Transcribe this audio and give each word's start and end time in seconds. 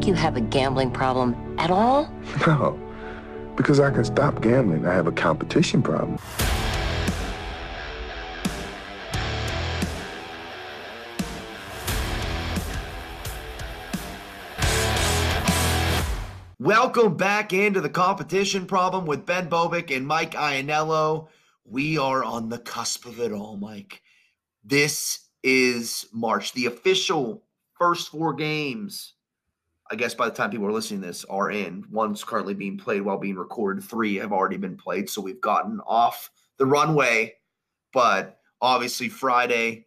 think 0.00 0.08
you 0.08 0.14
have 0.14 0.34
a 0.34 0.40
gambling 0.40 0.90
problem 0.90 1.36
at 1.58 1.70
all? 1.70 2.10
No, 2.46 2.80
because 3.54 3.80
I 3.80 3.90
can 3.90 4.02
stop 4.02 4.40
gambling. 4.40 4.86
I 4.86 4.94
have 4.94 5.06
a 5.06 5.12
competition 5.12 5.82
problem. 5.82 6.18
Welcome 16.58 17.18
back 17.18 17.52
into 17.52 17.82
the 17.82 17.90
competition 17.90 18.64
problem 18.64 19.04
with 19.04 19.26
Ben 19.26 19.50
Bobick 19.50 19.94
and 19.94 20.06
Mike 20.06 20.32
Ianello. 20.32 21.28
We 21.66 21.98
are 21.98 22.24
on 22.24 22.48
the 22.48 22.58
cusp 22.58 23.04
of 23.04 23.20
it 23.20 23.32
all, 23.32 23.58
Mike. 23.58 24.00
This 24.64 25.26
is 25.42 26.06
March. 26.10 26.54
The 26.54 26.66
official 26.66 27.42
first 27.78 28.08
four 28.08 28.32
games, 28.32 29.14
I 29.90 29.96
guess 29.96 30.14
by 30.14 30.28
the 30.28 30.34
time 30.34 30.50
people 30.50 30.66
are 30.66 30.72
listening 30.72 31.00
to 31.00 31.08
this, 31.08 31.24
are 31.24 31.50
in. 31.50 31.84
One's 31.90 32.22
currently 32.22 32.54
being 32.54 32.78
played 32.78 33.02
while 33.02 33.18
being 33.18 33.34
recorded. 33.34 33.82
Three 33.82 34.16
have 34.16 34.32
already 34.32 34.56
been 34.56 34.76
played. 34.76 35.10
So 35.10 35.20
we've 35.20 35.40
gotten 35.40 35.80
off 35.80 36.30
the 36.58 36.66
runway. 36.66 37.34
But 37.92 38.38
obviously, 38.60 39.08
Friday 39.08 39.86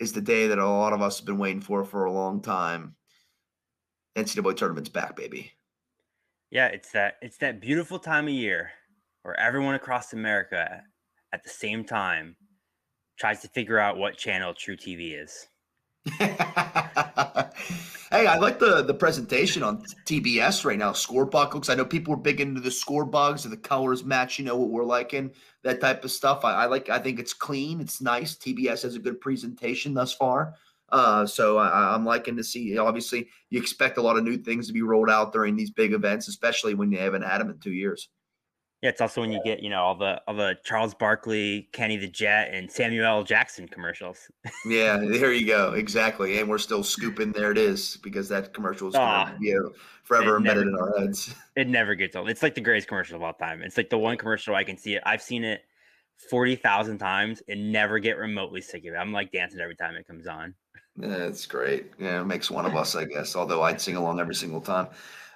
is 0.00 0.12
the 0.12 0.20
day 0.20 0.48
that 0.48 0.58
a 0.58 0.66
lot 0.66 0.92
of 0.92 1.00
us 1.00 1.18
have 1.18 1.26
been 1.26 1.38
waiting 1.38 1.60
for 1.60 1.84
for 1.84 2.06
a 2.06 2.12
long 2.12 2.40
time. 2.42 2.96
NCAA 4.16 4.56
tournament's 4.56 4.88
back, 4.88 5.14
baby. 5.14 5.52
Yeah, 6.50 6.66
it's 6.66 6.90
that 6.90 7.14
it's 7.22 7.36
that 7.38 7.60
beautiful 7.60 8.00
time 8.00 8.26
of 8.26 8.34
year 8.34 8.70
where 9.22 9.38
everyone 9.38 9.76
across 9.76 10.12
America 10.12 10.82
at 11.32 11.44
the 11.44 11.50
same 11.50 11.84
time 11.84 12.34
tries 13.16 13.40
to 13.42 13.48
figure 13.48 13.78
out 13.78 13.98
what 13.98 14.16
channel 14.16 14.52
truTV 14.52 15.22
is. 15.22 15.46
hey, 18.20 18.26
I 18.26 18.36
like 18.36 18.58
the 18.58 18.82
the 18.82 18.94
presentation 18.94 19.62
on 19.62 19.82
TBS 20.04 20.64
right 20.64 20.78
now. 20.78 20.92
Score 20.92 21.24
looks. 21.26 21.68
I 21.68 21.74
know 21.74 21.84
people 21.84 22.14
are 22.14 22.18
big 22.18 22.40
into 22.40 22.60
the 22.60 22.70
score 22.70 23.04
bugs 23.04 23.46
or 23.46 23.48
the 23.48 23.56
colors 23.56 24.04
match. 24.04 24.38
You 24.38 24.44
know 24.44 24.56
what 24.56 24.68
we're 24.68 24.84
liking, 24.84 25.30
that 25.62 25.80
type 25.80 26.04
of 26.04 26.10
stuff. 26.10 26.44
I, 26.44 26.52
I 26.52 26.66
like. 26.66 26.90
I 26.90 26.98
think 26.98 27.18
it's 27.18 27.32
clean. 27.32 27.80
It's 27.80 28.00
nice. 28.00 28.36
TBS 28.36 28.82
has 28.82 28.94
a 28.94 28.98
good 28.98 29.20
presentation 29.20 29.94
thus 29.94 30.12
far. 30.12 30.54
Uh, 30.90 31.24
so 31.24 31.56
I, 31.56 31.94
am 31.94 32.04
liking 32.04 32.36
to 32.36 32.44
see. 32.44 32.76
Obviously, 32.76 33.28
you 33.48 33.60
expect 33.60 33.96
a 33.96 34.02
lot 34.02 34.16
of 34.16 34.24
new 34.24 34.36
things 34.36 34.66
to 34.66 34.72
be 34.72 34.82
rolled 34.82 35.08
out 35.08 35.32
during 35.32 35.56
these 35.56 35.70
big 35.70 35.92
events, 35.92 36.28
especially 36.28 36.74
when 36.74 36.90
you 36.90 36.98
haven't 36.98 37.22
had 37.22 37.40
them 37.40 37.50
in 37.50 37.58
two 37.58 37.72
years. 37.72 38.08
Yeah, 38.82 38.88
it's 38.88 39.02
also 39.02 39.20
when 39.20 39.30
you 39.30 39.40
get 39.44 39.62
you 39.62 39.68
know 39.68 39.82
all 39.82 39.94
the 39.94 40.22
all 40.26 40.34
the 40.34 40.56
Charles 40.64 40.94
Barkley, 40.94 41.68
Kenny 41.72 41.98
the 41.98 42.08
Jet, 42.08 42.48
and 42.52 42.70
Samuel 42.70 43.22
Jackson 43.24 43.68
commercials. 43.68 44.30
yeah, 44.64 44.96
there 45.02 45.32
you 45.34 45.46
go. 45.46 45.74
Exactly, 45.74 46.38
and 46.38 46.48
we're 46.48 46.56
still 46.58 46.82
scooping. 46.82 47.32
There 47.32 47.50
it 47.50 47.58
is, 47.58 47.98
because 48.02 48.28
that 48.30 48.54
commercial 48.54 48.88
is 48.88 48.94
going 48.94 49.34
to 49.34 49.38
be 49.38 49.54
uh, 49.54 49.68
forever 50.02 50.38
embedded 50.38 50.66
never, 50.66 50.86
in 50.86 50.94
our 50.94 50.98
heads. 50.98 51.34
It 51.56 51.68
never 51.68 51.94
gets 51.94 52.16
old. 52.16 52.30
It's 52.30 52.42
like 52.42 52.54
the 52.54 52.62
greatest 52.62 52.88
commercial 52.88 53.16
of 53.16 53.22
all 53.22 53.34
time. 53.34 53.60
It's 53.60 53.76
like 53.76 53.90
the 53.90 53.98
one 53.98 54.16
commercial 54.16 54.54
I 54.54 54.64
can 54.64 54.78
see 54.78 54.94
it. 54.94 55.02
I've 55.04 55.20
seen 55.20 55.44
it 55.44 55.62
forty 56.30 56.56
thousand 56.56 56.98
times 56.98 57.42
and 57.48 57.70
never 57.70 57.98
get 57.98 58.16
remotely 58.16 58.62
sick 58.62 58.86
of 58.86 58.94
it. 58.94 58.96
I'm 58.96 59.12
like 59.12 59.30
dancing 59.30 59.60
every 59.60 59.76
time 59.76 59.94
it 59.96 60.06
comes 60.06 60.26
on. 60.26 60.54
Yeah, 60.96 61.16
it's 61.16 61.44
great. 61.44 61.92
Yeah, 61.98 62.22
it 62.22 62.24
makes 62.24 62.50
one 62.50 62.64
of 62.64 62.74
us, 62.76 62.96
I 62.96 63.04
guess. 63.04 63.36
Although 63.36 63.60
I'd 63.62 63.80
sing 63.80 63.96
along 63.96 64.20
every 64.20 64.34
single 64.34 64.62
time. 64.62 64.88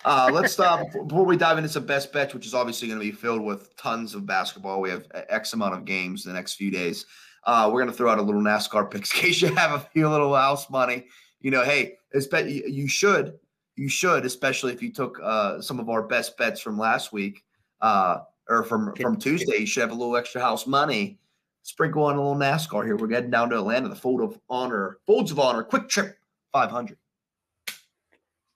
Uh, 0.04 0.30
let's 0.32 0.52
stop 0.52 0.86
before 1.08 1.24
we 1.24 1.36
dive 1.36 1.58
into 1.58 1.68
some 1.68 1.86
best 1.86 2.12
bets, 2.12 2.34
which 2.34 2.46
is 2.46 2.54
obviously 2.54 2.88
going 2.88 3.00
to 3.00 3.04
be 3.04 3.12
filled 3.12 3.42
with 3.42 3.74
tons 3.76 4.14
of 4.14 4.26
basketball. 4.26 4.80
We 4.80 4.90
have 4.90 5.06
X 5.12 5.52
amount 5.52 5.74
of 5.74 5.84
games 5.84 6.24
the 6.24 6.32
next 6.32 6.54
few 6.54 6.70
days. 6.70 7.06
Uh, 7.44 7.70
we're 7.72 7.80
going 7.80 7.90
to 7.90 7.96
throw 7.96 8.10
out 8.10 8.18
a 8.18 8.22
little 8.22 8.40
NASCAR 8.40 8.90
picks 8.90 9.12
in 9.14 9.20
case 9.20 9.42
you 9.42 9.54
have 9.54 9.72
a 9.72 9.80
few 9.80 10.08
little 10.08 10.34
house 10.34 10.68
money. 10.70 11.06
You 11.40 11.50
know, 11.50 11.62
hey, 11.62 11.96
you 12.12 12.88
should, 12.88 13.38
you 13.76 13.88
should, 13.88 14.24
especially 14.24 14.72
if 14.72 14.82
you 14.82 14.92
took 14.92 15.18
uh, 15.22 15.60
some 15.60 15.78
of 15.78 15.90
our 15.90 16.02
best 16.02 16.36
bets 16.38 16.60
from 16.60 16.78
last 16.78 17.12
week 17.12 17.44
uh, 17.80 18.20
or 18.48 18.62
from 18.64 18.94
from 18.96 19.16
Tuesday. 19.16 19.58
You 19.58 19.66
should 19.66 19.82
have 19.82 19.90
a 19.90 19.94
little 19.94 20.16
extra 20.16 20.40
house 20.40 20.66
money 20.66 21.18
sprinkle 21.62 22.04
on 22.04 22.16
a 22.16 22.18
little 22.18 22.36
NASCAR 22.36 22.84
here. 22.84 22.96
We're 22.96 23.08
getting 23.08 23.30
down 23.30 23.50
to 23.50 23.58
Atlanta, 23.58 23.88
the 23.88 23.96
Fold 23.96 24.20
of 24.20 24.38
Honor, 24.48 24.98
Folds 25.06 25.30
of 25.30 25.38
Honor, 25.38 25.64
QuikTrip 25.64 26.14
500. 26.52 26.96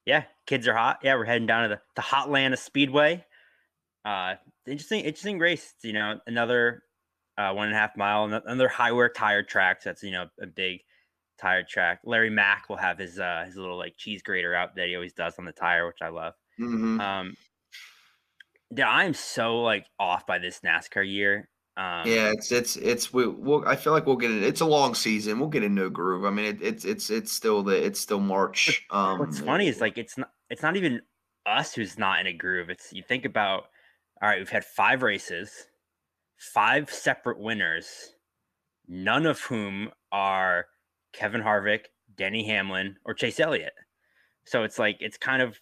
Yeah, 0.09 0.25
kids 0.47 0.67
are 0.67 0.75
hot. 0.75 1.01
Yeah, 1.03 1.17
we're 1.17 1.27
heading 1.27 1.47
down 1.47 1.65
to 1.65 1.69
the, 1.69 1.81
the 1.95 2.01
Hotlanta 2.01 2.57
Speedway. 2.57 3.27
Uh, 4.07 4.37
interesting, 4.67 5.01
interesting 5.01 5.39
race. 5.39 5.75
You 5.83 5.93
know, 5.93 6.19
another 6.27 6.83
uh, 7.37 7.53
one 7.53 7.67
and 7.67 7.77
a 7.77 7.79
half 7.79 7.95
mile, 7.95 8.25
another 8.25 8.69
high 8.69 8.93
work 8.93 9.15
tire 9.15 9.43
track. 9.43 9.83
So 9.83 9.91
that's 9.91 10.03
you 10.03 10.13
know 10.13 10.25
a 10.41 10.47
big 10.47 10.81
tire 11.39 11.63
track. 11.63 12.01
Larry 12.07 12.31
Mac 12.31 12.71
will 12.71 12.79
have 12.79 12.99
his 12.99 13.19
uh, 13.19 13.43
his 13.45 13.57
little 13.57 13.77
like 13.77 13.99
cheese 13.99 14.23
grater 14.23 14.55
out 14.55 14.77
that 14.77 14.89
he 14.89 14.95
always 14.95 15.13
does 15.13 15.39
on 15.39 15.45
the 15.45 15.53
tire, 15.53 15.87
which 15.87 16.01
I 16.01 16.09
love. 16.09 16.33
Mm-hmm. 16.59 17.01
Um, 17.03 17.37
yeah, 18.75 18.89
I'm 18.89 19.13
so 19.13 19.61
like 19.61 19.85
off 20.01 20.27
by 20.27 20.39
this 20.39 20.61
NASCAR 20.61 21.07
year. 21.07 21.51
Um, 21.79 22.03
yeah, 22.05 22.33
it's 22.33 22.51
it's 22.51 22.75
it's 22.75 23.13
we 23.13 23.29
we'll, 23.29 23.67
I 23.67 23.77
feel 23.77 23.93
like 23.93 24.05
we'll 24.05 24.17
get 24.17 24.33
it. 24.33 24.43
It's 24.43 24.61
a 24.61 24.67
long 24.67 24.97
season. 24.97 25.39
We'll 25.39 25.49
get 25.49 25.63
into 25.63 25.85
a 25.85 25.91
groove. 25.91 26.25
I 26.25 26.31
mean, 26.31 26.47
it, 26.47 26.61
it's 26.61 26.85
it's 26.85 27.09
it's 27.09 27.31
still 27.31 27.63
the 27.63 27.73
it's 27.73 28.01
still 28.01 28.19
March. 28.19 28.85
Um, 28.91 29.21
what's 29.21 29.39
funny 29.39 29.69
is 29.69 29.81
like 29.81 29.97
it's 29.97 30.19
not 30.19 30.33
it's 30.51 30.63
not 30.63 30.77
even 30.77 31.01
us 31.47 31.75
who's 31.75 31.97
not 31.97 32.19
in 32.19 32.27
a 32.27 32.33
groove. 32.33 32.69
It's 32.69 32.93
you 32.93 33.05
think 33.05 33.25
about. 33.25 33.67
All 34.21 34.29
right, 34.29 34.41
we've 34.41 34.49
had 34.49 34.65
five 34.65 35.05
races, 35.05 35.53
five 36.37 36.91
separate 36.93 37.39
winners, 37.39 37.87
none 38.89 39.25
of 39.25 39.39
whom 39.39 39.91
are 40.11 40.67
Kevin 41.13 41.41
Harvick, 41.41 41.83
Denny 42.17 42.45
Hamlin, 42.45 42.97
or 43.05 43.15
Chase 43.15 43.39
Elliott. 43.39 43.75
So 44.47 44.65
it's 44.65 44.81
like 44.81 44.97
it's 44.99 45.17
kind 45.17 45.43
of 45.43 45.57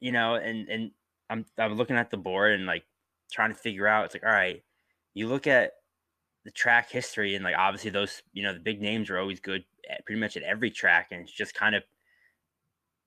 you 0.00 0.10
know, 0.10 0.34
and 0.34 0.68
and 0.68 0.90
I'm 1.30 1.44
I'm 1.56 1.76
looking 1.76 1.94
at 1.94 2.10
the 2.10 2.16
board 2.16 2.54
and 2.54 2.66
like 2.66 2.82
trying 3.30 3.50
to 3.50 3.56
figure 3.56 3.86
out. 3.86 4.06
It's 4.06 4.14
like 4.16 4.24
all 4.24 4.32
right 4.32 4.60
you 5.14 5.28
look 5.28 5.46
at 5.46 5.72
the 6.44 6.50
track 6.50 6.90
history 6.90 7.34
and 7.34 7.44
like 7.44 7.54
obviously 7.56 7.90
those 7.90 8.22
you 8.32 8.42
know 8.42 8.52
the 8.52 8.60
big 8.60 8.80
names 8.80 9.10
are 9.10 9.18
always 9.18 9.40
good 9.40 9.64
at 9.88 10.04
pretty 10.04 10.20
much 10.20 10.36
at 10.36 10.42
every 10.42 10.70
track 10.70 11.08
and 11.10 11.22
it's 11.22 11.32
just 11.32 11.54
kind 11.54 11.74
of 11.74 11.82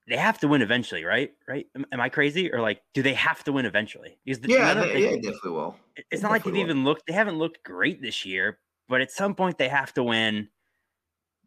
they 0.08 0.18
have 0.18 0.38
to 0.40 0.48
win 0.48 0.62
eventually 0.62 1.04
right? 1.04 1.32
Right? 1.48 1.66
Am, 1.76 1.86
am 1.92 2.00
i 2.00 2.10
crazy? 2.10 2.52
Or 2.54 2.62
like 2.62 2.82
do 2.94 3.02
they 3.02 3.14
have 3.16 3.44
to 3.46 3.52
win 3.52 3.66
eventually? 3.66 4.18
Because 4.24 4.40
the, 4.40 4.50
yeah, 4.50 4.74
they, 4.74 5.04
yeah 5.04 5.16
definitely 5.16 5.52
will. 5.52 5.76
It's 6.12 6.22
not 6.22 6.32
like 6.32 6.44
they've 6.44 6.54
will. 6.54 6.62
even 6.62 6.84
looked 6.84 7.08
they 7.08 7.14
haven't 7.14 7.38
looked 7.38 7.64
great 7.64 8.02
this 8.02 8.26
year 8.26 8.60
but 8.88 9.02
at 9.02 9.12
some 9.12 9.36
point 9.36 9.58
they 9.58 9.70
have 9.70 9.94
to 9.96 10.04
win. 10.04 10.50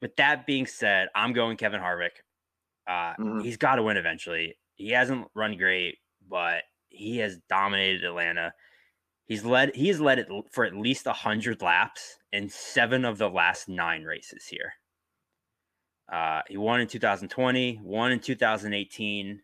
With 0.00 0.14
that 0.16 0.46
being 0.46 0.66
said 0.66 1.08
i'm 1.14 1.32
going 1.32 1.56
kevin 1.56 1.80
harvick. 1.80 2.20
Uh, 2.86 3.14
mm-hmm. 3.18 3.40
he's 3.40 3.56
got 3.56 3.76
to 3.76 3.82
win 3.82 3.96
eventually. 3.96 4.56
He 4.74 4.90
hasn't 4.90 5.28
run 5.34 5.56
great 5.56 5.98
but 6.28 6.64
he 6.90 7.18
has 7.18 7.38
dominated 7.48 8.04
atlanta 8.04 8.52
He's 9.28 9.44
led 9.44 9.76
he 9.76 9.88
has 9.88 10.00
led 10.00 10.18
it 10.18 10.28
for 10.50 10.64
at 10.64 10.74
least 10.74 11.04
100 11.04 11.60
laps 11.60 12.16
in 12.32 12.48
7 12.48 13.04
of 13.04 13.18
the 13.18 13.28
last 13.28 13.68
9 13.68 14.04
races 14.04 14.46
here. 14.46 14.72
Uh, 16.10 16.40
he 16.48 16.56
won 16.56 16.80
in 16.80 16.88
2020, 16.88 17.80
won 17.82 18.10
in 18.12 18.20
2018. 18.20 19.40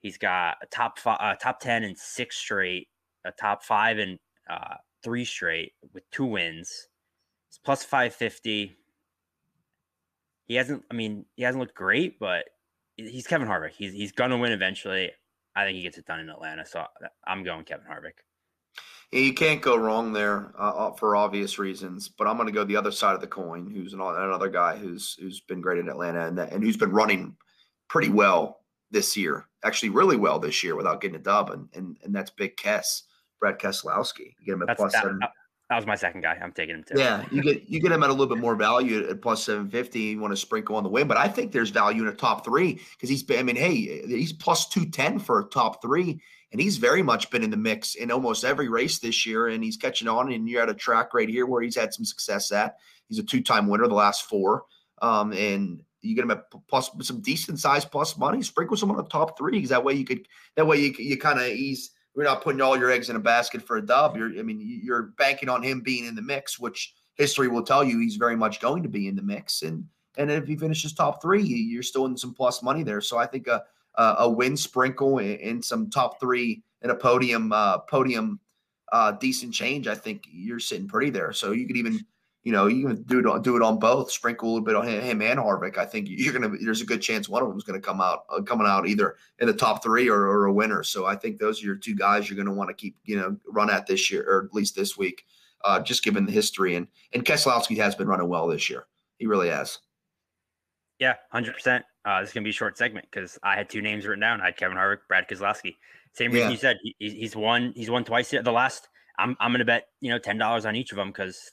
He's 0.00 0.18
got 0.18 0.58
a 0.62 0.66
top 0.66 0.98
five, 0.98 1.16
uh, 1.20 1.34
top 1.36 1.58
10 1.58 1.84
in 1.84 1.96
6 1.96 2.36
straight, 2.36 2.88
a 3.24 3.32
top 3.32 3.64
5 3.64 3.98
in 3.98 4.18
uh, 4.50 4.74
3 5.02 5.24
straight 5.24 5.72
with 5.94 6.08
two 6.10 6.26
wins. 6.26 6.88
It's 7.48 7.56
plus 7.56 7.82
550. 7.84 8.76
He 10.44 10.54
hasn't 10.54 10.84
I 10.90 10.94
mean, 10.94 11.24
he 11.34 11.44
hasn't 11.44 11.60
looked 11.60 11.74
great, 11.74 12.18
but 12.18 12.44
he's 12.98 13.26
Kevin 13.26 13.48
Harvick. 13.48 13.72
He's 13.72 13.94
he's 13.94 14.12
going 14.12 14.30
to 14.32 14.36
win 14.36 14.52
eventually. 14.52 15.12
I 15.56 15.64
think 15.64 15.76
he 15.76 15.82
gets 15.82 15.96
it 15.96 16.04
done 16.04 16.20
in 16.20 16.28
Atlanta, 16.28 16.66
so 16.66 16.84
I'm 17.26 17.42
going 17.42 17.64
Kevin 17.64 17.86
Harvick. 17.90 18.27
You 19.10 19.32
can't 19.32 19.62
go 19.62 19.76
wrong 19.76 20.12
there 20.12 20.52
uh, 20.58 20.88
uh 20.88 20.92
for 20.92 21.16
obvious 21.16 21.58
reasons, 21.58 22.08
but 22.08 22.26
I'm 22.26 22.36
going 22.36 22.46
to 22.46 22.52
go 22.52 22.64
the 22.64 22.76
other 22.76 22.92
side 22.92 23.14
of 23.14 23.20
the 23.20 23.26
coin. 23.26 23.70
Who's 23.70 23.94
an, 23.94 24.00
another 24.00 24.48
guy 24.48 24.76
who's 24.76 25.16
who's 25.18 25.40
been 25.40 25.62
great 25.62 25.78
in 25.78 25.88
Atlanta 25.88 26.26
and 26.26 26.38
and 26.38 26.62
who's 26.62 26.76
been 26.76 26.92
running 26.92 27.34
pretty 27.88 28.10
well 28.10 28.60
this 28.90 29.16
year, 29.16 29.46
actually 29.64 29.90
really 29.90 30.16
well 30.16 30.38
this 30.38 30.62
year 30.62 30.76
without 30.76 31.00
getting 31.00 31.16
a 31.16 31.20
dub, 31.20 31.50
and 31.50 31.68
and, 31.74 31.96
and 32.02 32.14
that's 32.14 32.30
Big 32.30 32.56
Kess, 32.56 33.02
Brad 33.40 33.58
Keselowski. 33.58 34.34
You 34.40 34.46
get 34.46 34.52
him 34.54 34.62
at 34.68 34.76
plus 34.76 34.92
that, 34.92 35.02
seven. 35.02 35.20
That 35.70 35.76
was 35.76 35.86
my 35.86 35.96
second 35.96 36.22
guy. 36.22 36.38
I'm 36.42 36.52
taking 36.52 36.76
him 36.76 36.84
too. 36.84 36.98
Yeah, 36.98 37.24
you 37.30 37.42
get 37.42 37.68
you 37.68 37.80
get 37.80 37.92
him 37.92 38.02
at 38.02 38.10
a 38.10 38.12
little 38.12 38.34
bit 38.34 38.38
more 38.38 38.56
value 38.56 39.06
at 39.08 39.20
plus 39.20 39.44
seven 39.44 39.68
fifty. 39.68 40.00
You 40.00 40.20
want 40.20 40.32
to 40.32 40.36
sprinkle 40.36 40.76
on 40.76 40.82
the 40.82 40.88
win, 40.88 41.08
but 41.08 41.16
I 41.16 41.28
think 41.28 41.52
there's 41.52 41.70
value 41.70 42.02
in 42.02 42.08
a 42.08 42.14
top 42.14 42.44
three 42.44 42.80
because 42.92 43.08
he's. 43.08 43.24
I 43.30 43.42
mean, 43.42 43.56
hey, 43.56 44.06
he's 44.06 44.32
plus 44.32 44.68
two 44.68 44.86
ten 44.86 45.18
for 45.18 45.40
a 45.40 45.44
top 45.44 45.82
three 45.82 46.20
and 46.52 46.60
he's 46.60 46.78
very 46.78 47.02
much 47.02 47.30
been 47.30 47.42
in 47.42 47.50
the 47.50 47.56
mix 47.56 47.94
in 47.94 48.10
almost 48.10 48.44
every 48.44 48.68
race 48.68 48.98
this 48.98 49.26
year, 49.26 49.48
and 49.48 49.62
he's 49.62 49.76
catching 49.76 50.08
on. 50.08 50.32
And 50.32 50.48
you're 50.48 50.62
at 50.62 50.70
a 50.70 50.74
track 50.74 51.14
right 51.14 51.28
here 51.28 51.46
where 51.46 51.62
he's 51.62 51.76
had 51.76 51.92
some 51.92 52.04
success 52.04 52.52
at. 52.52 52.76
He's 53.08 53.18
a 53.18 53.22
two-time 53.22 53.68
winner 53.68 53.86
the 53.86 53.94
last 53.94 54.28
four, 54.28 54.64
um, 55.02 55.32
and 55.32 55.82
you 56.00 56.14
get 56.14 56.24
him 56.24 56.30
at 56.30 56.44
plus 56.68 56.90
some 57.02 57.20
decent 57.20 57.58
size 57.58 57.84
plus 57.84 58.16
money. 58.16 58.42
Sprinkle 58.42 58.76
some 58.76 58.90
on 58.90 58.96
the 58.96 59.04
top 59.04 59.36
three 59.36 59.52
because 59.52 59.70
that 59.70 59.84
way 59.84 59.94
you 59.94 60.04
could 60.04 60.26
that 60.56 60.66
way 60.66 60.78
you 60.78 60.94
you 60.98 61.18
kind 61.18 61.38
of 61.38 61.46
ease. 61.46 61.90
We're 62.14 62.24
not 62.24 62.42
putting 62.42 62.60
all 62.60 62.76
your 62.76 62.90
eggs 62.90 63.10
in 63.10 63.16
a 63.16 63.20
basket 63.20 63.62
for 63.62 63.76
a 63.76 63.86
dub. 63.86 64.16
You're, 64.16 64.36
I 64.38 64.42
mean, 64.42 64.60
you're 64.60 65.14
banking 65.18 65.48
on 65.48 65.62
him 65.62 65.82
being 65.82 66.04
in 66.04 66.16
the 66.16 66.22
mix, 66.22 66.58
which 66.58 66.94
history 67.14 67.46
will 67.46 67.62
tell 67.62 67.84
you 67.84 68.00
he's 68.00 68.16
very 68.16 68.34
much 68.34 68.60
going 68.60 68.82
to 68.82 68.88
be 68.88 69.06
in 69.06 69.14
the 69.14 69.22
mix. 69.22 69.62
And 69.62 69.84
and 70.16 70.30
if 70.30 70.46
he 70.46 70.56
finishes 70.56 70.92
top 70.92 71.22
three, 71.22 71.42
you're 71.44 71.82
still 71.82 72.06
in 72.06 72.16
some 72.16 72.34
plus 72.34 72.62
money 72.62 72.82
there. 72.82 73.00
So 73.00 73.18
I 73.18 73.26
think 73.26 73.46
a 73.46 73.62
uh, 73.98 74.14
a 74.20 74.30
win 74.30 74.56
sprinkle 74.56 75.18
in, 75.18 75.36
in, 75.38 75.62
some 75.62 75.90
top 75.90 76.18
three 76.20 76.62
in 76.82 76.90
a 76.90 76.94
podium 76.94 77.52
uh, 77.52 77.78
podium 77.78 78.40
uh, 78.92 79.12
decent 79.12 79.52
change, 79.52 79.86
I 79.86 79.94
think 79.94 80.24
you're 80.30 80.60
sitting 80.60 80.88
pretty 80.88 81.10
there. 81.10 81.32
So 81.32 81.52
you 81.52 81.66
could 81.66 81.76
even 81.76 82.06
you 82.44 82.52
know, 82.52 82.66
you 82.66 82.86
can 82.86 83.02
do 83.02 83.18
it 83.18 83.26
on 83.26 83.42
do 83.42 83.56
it 83.56 83.62
on 83.62 83.78
both. 83.78 84.10
Sprinkle 84.10 84.48
a 84.48 84.50
little 84.50 84.64
bit 84.64 84.76
on 84.76 84.86
him 84.86 85.20
and 85.20 85.38
Harvick. 85.38 85.76
I 85.76 85.84
think 85.84 86.06
you're 86.08 86.32
gonna. 86.32 86.48
There's 86.48 86.80
a 86.80 86.86
good 86.86 87.02
chance 87.02 87.28
one 87.28 87.42
of 87.42 87.48
them 87.48 87.58
is 87.58 87.64
gonna 87.64 87.80
come 87.80 88.00
out 88.00 88.24
uh, 88.30 88.40
coming 88.40 88.66
out 88.66 88.86
either 88.86 89.16
in 89.40 89.48
the 89.48 89.52
top 89.52 89.82
three 89.82 90.08
or, 90.08 90.20
or, 90.20 90.46
a 90.46 90.52
winner. 90.52 90.82
So 90.82 91.04
I 91.04 91.16
think 91.16 91.38
those 91.38 91.62
are 91.62 91.66
your 91.66 91.74
two 91.74 91.94
guys 91.94 92.30
you're 92.30 92.42
gonna 92.42 92.56
want 92.56 92.70
to 92.70 92.74
keep 92.74 92.96
you 93.04 93.18
know 93.18 93.36
run 93.48 93.68
at 93.68 93.86
this 93.86 94.10
year 94.10 94.24
or 94.26 94.44
at 94.46 94.54
least 94.54 94.76
this 94.76 94.96
week, 94.96 95.26
uh, 95.64 95.80
just 95.80 96.04
given 96.04 96.24
the 96.24 96.32
history 96.32 96.76
and 96.76 96.86
and 97.12 97.24
Keselowski 97.24 97.76
has 97.76 97.94
been 97.94 98.08
running 98.08 98.28
well 98.28 98.46
this 98.46 98.70
year. 98.70 98.86
He 99.18 99.26
really 99.26 99.48
has. 99.50 99.80
Yeah, 101.00 101.16
hundred 101.30 101.56
uh. 102.08 102.20
This 102.20 102.30
is 102.30 102.34
gonna 102.34 102.44
be 102.44 102.50
a 102.50 102.54
short 102.54 102.78
segment 102.78 103.06
because 103.10 103.38
I 103.42 103.56
had 103.56 103.68
two 103.68 103.82
names 103.82 104.06
written 104.06 104.20
down. 104.20 104.40
I 104.40 104.46
had 104.46 104.56
Kevin 104.56 104.76
Harvick, 104.76 105.00
Brad 105.08 105.28
Keselowski. 105.28 105.76
Same 106.12 106.32
reason 106.32 106.48
yeah. 106.48 106.50
you 106.50 106.56
said. 106.56 106.78
He, 106.82 106.94
he's 106.98 107.36
won. 107.36 107.72
He's 107.76 107.90
won 107.90 108.04
twice. 108.04 108.30
The 108.30 108.42
last. 108.52 108.88
I'm 109.18 109.36
I'm 109.40 109.52
gonna 109.52 109.64
bet 109.64 109.88
you 110.00 110.10
know 110.10 110.18
ten 110.18 110.38
dollars 110.38 110.64
on 110.66 110.76
each 110.76 110.92
of 110.92 110.96
them 110.96 111.08
because 111.08 111.52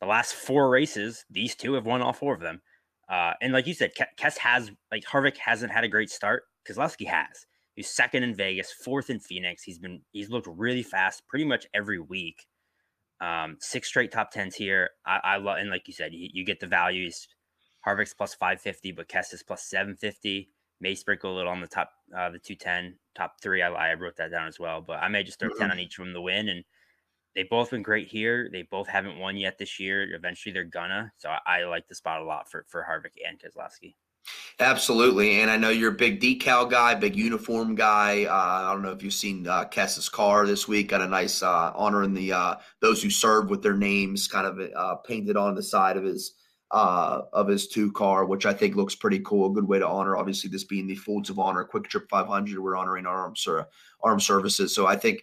the 0.00 0.06
last 0.06 0.34
four 0.34 0.68
races, 0.68 1.24
these 1.30 1.54
two 1.54 1.74
have 1.74 1.86
won 1.86 2.02
all 2.02 2.12
four 2.12 2.34
of 2.34 2.40
them. 2.40 2.60
Uh, 3.08 3.32
and 3.40 3.52
like 3.52 3.66
you 3.66 3.74
said, 3.74 3.92
Kess 4.18 4.36
has 4.38 4.70
like 4.90 5.04
Harvick 5.04 5.36
hasn't 5.36 5.72
had 5.72 5.84
a 5.84 5.88
great 5.88 6.10
start. 6.10 6.44
Keselowski 6.68 7.06
has. 7.06 7.46
He's 7.74 7.90
second 7.90 8.22
in 8.22 8.34
Vegas, 8.34 8.72
fourth 8.72 9.10
in 9.10 9.20
Phoenix. 9.20 9.62
He's 9.62 9.78
been 9.78 10.00
he's 10.12 10.30
looked 10.30 10.48
really 10.50 10.82
fast 10.82 11.26
pretty 11.28 11.44
much 11.44 11.66
every 11.74 12.00
week. 12.00 12.46
Um, 13.20 13.56
six 13.60 13.88
straight 13.88 14.12
top 14.12 14.30
tens 14.30 14.54
here. 14.54 14.90
I, 15.06 15.20
I 15.22 15.36
love 15.36 15.58
and 15.58 15.70
like 15.70 15.86
you 15.86 15.94
said, 15.94 16.12
you, 16.12 16.28
you 16.32 16.44
get 16.44 16.58
the 16.58 16.66
values. 16.66 17.28
Harvick's 17.86 18.14
plus 18.14 18.34
five 18.34 18.60
fifty, 18.60 18.92
but 18.92 19.08
Kess 19.08 19.32
is 19.32 19.42
plus 19.42 19.64
seven 19.64 19.96
fifty. 19.96 20.50
May 20.80 20.94
sprinkle 20.94 21.34
a 21.34 21.36
little 21.36 21.52
on 21.52 21.60
the 21.60 21.66
top, 21.66 21.90
uh, 22.14 22.28
the 22.30 22.38
two 22.38 22.54
ten, 22.54 22.96
top 23.14 23.40
three. 23.40 23.62
I, 23.62 23.70
I 23.70 23.94
wrote 23.94 24.16
that 24.16 24.30
down 24.30 24.46
as 24.46 24.58
well, 24.58 24.82
but 24.82 25.02
I 25.02 25.08
may 25.08 25.22
just 25.22 25.38
throw 25.38 25.48
mm-hmm. 25.48 25.58
ten 25.58 25.70
on 25.70 25.78
each 25.78 25.98
of 25.98 26.04
them 26.04 26.14
to 26.14 26.20
win 26.20 26.48
and 26.48 26.64
they've 27.36 27.48
both 27.48 27.70
been 27.70 27.82
great 27.82 28.08
here. 28.08 28.48
They 28.50 28.62
both 28.62 28.88
haven't 28.88 29.18
won 29.18 29.36
yet 29.36 29.58
this 29.58 29.78
year. 29.78 30.12
Eventually, 30.14 30.52
they're 30.52 30.64
gonna. 30.64 31.12
So 31.18 31.28
I, 31.28 31.60
I 31.60 31.64
like 31.64 31.86
the 31.86 31.94
spot 31.94 32.22
a 32.22 32.24
lot 32.24 32.50
for 32.50 32.64
for 32.68 32.82
Harvick 32.82 33.14
and 33.28 33.38
Keselowski. 33.38 33.94
Absolutely, 34.58 35.40
and 35.40 35.50
I 35.50 35.56
know 35.56 35.68
you're 35.68 35.92
a 35.92 35.96
big 35.96 36.20
decal 36.20 36.68
guy, 36.68 36.96
big 36.96 37.14
uniform 37.14 37.76
guy. 37.76 38.24
Uh, 38.24 38.68
I 38.68 38.72
don't 38.72 38.82
know 38.82 38.90
if 38.90 39.02
you've 39.02 39.14
seen 39.14 39.46
uh, 39.46 39.66
Kess's 39.66 40.08
car 40.08 40.46
this 40.46 40.66
week. 40.66 40.88
Got 40.88 41.02
a 41.02 41.06
nice 41.06 41.44
uh, 41.44 41.72
honoring 41.76 42.14
the 42.14 42.32
uh, 42.32 42.56
those 42.80 43.00
who 43.00 43.10
served 43.10 43.50
with 43.50 43.62
their 43.62 43.76
names, 43.76 44.26
kind 44.26 44.46
of 44.46 44.72
uh, 44.74 44.96
painted 44.96 45.36
on 45.36 45.54
the 45.54 45.62
side 45.62 45.96
of 45.96 46.02
his 46.02 46.32
uh, 46.70 47.22
of 47.32 47.48
his 47.48 47.68
two 47.68 47.92
car, 47.92 48.24
which 48.24 48.46
I 48.46 48.52
think 48.52 48.74
looks 48.74 48.94
pretty 48.94 49.20
cool. 49.20 49.50
A 49.50 49.54
good 49.54 49.68
way 49.68 49.78
to 49.78 49.86
honor, 49.86 50.16
obviously, 50.16 50.50
this 50.50 50.64
being 50.64 50.86
the 50.86 50.96
Folds 50.96 51.30
of 51.30 51.38
Honor 51.38 51.64
QuikTrip 51.64 52.08
500. 52.08 52.58
We're 52.58 52.76
honoring 52.76 53.06
our 53.06 53.16
armed, 53.16 53.38
armed 54.02 54.22
services, 54.22 54.74
so 54.74 54.86
I 54.86 54.96
think 54.96 55.22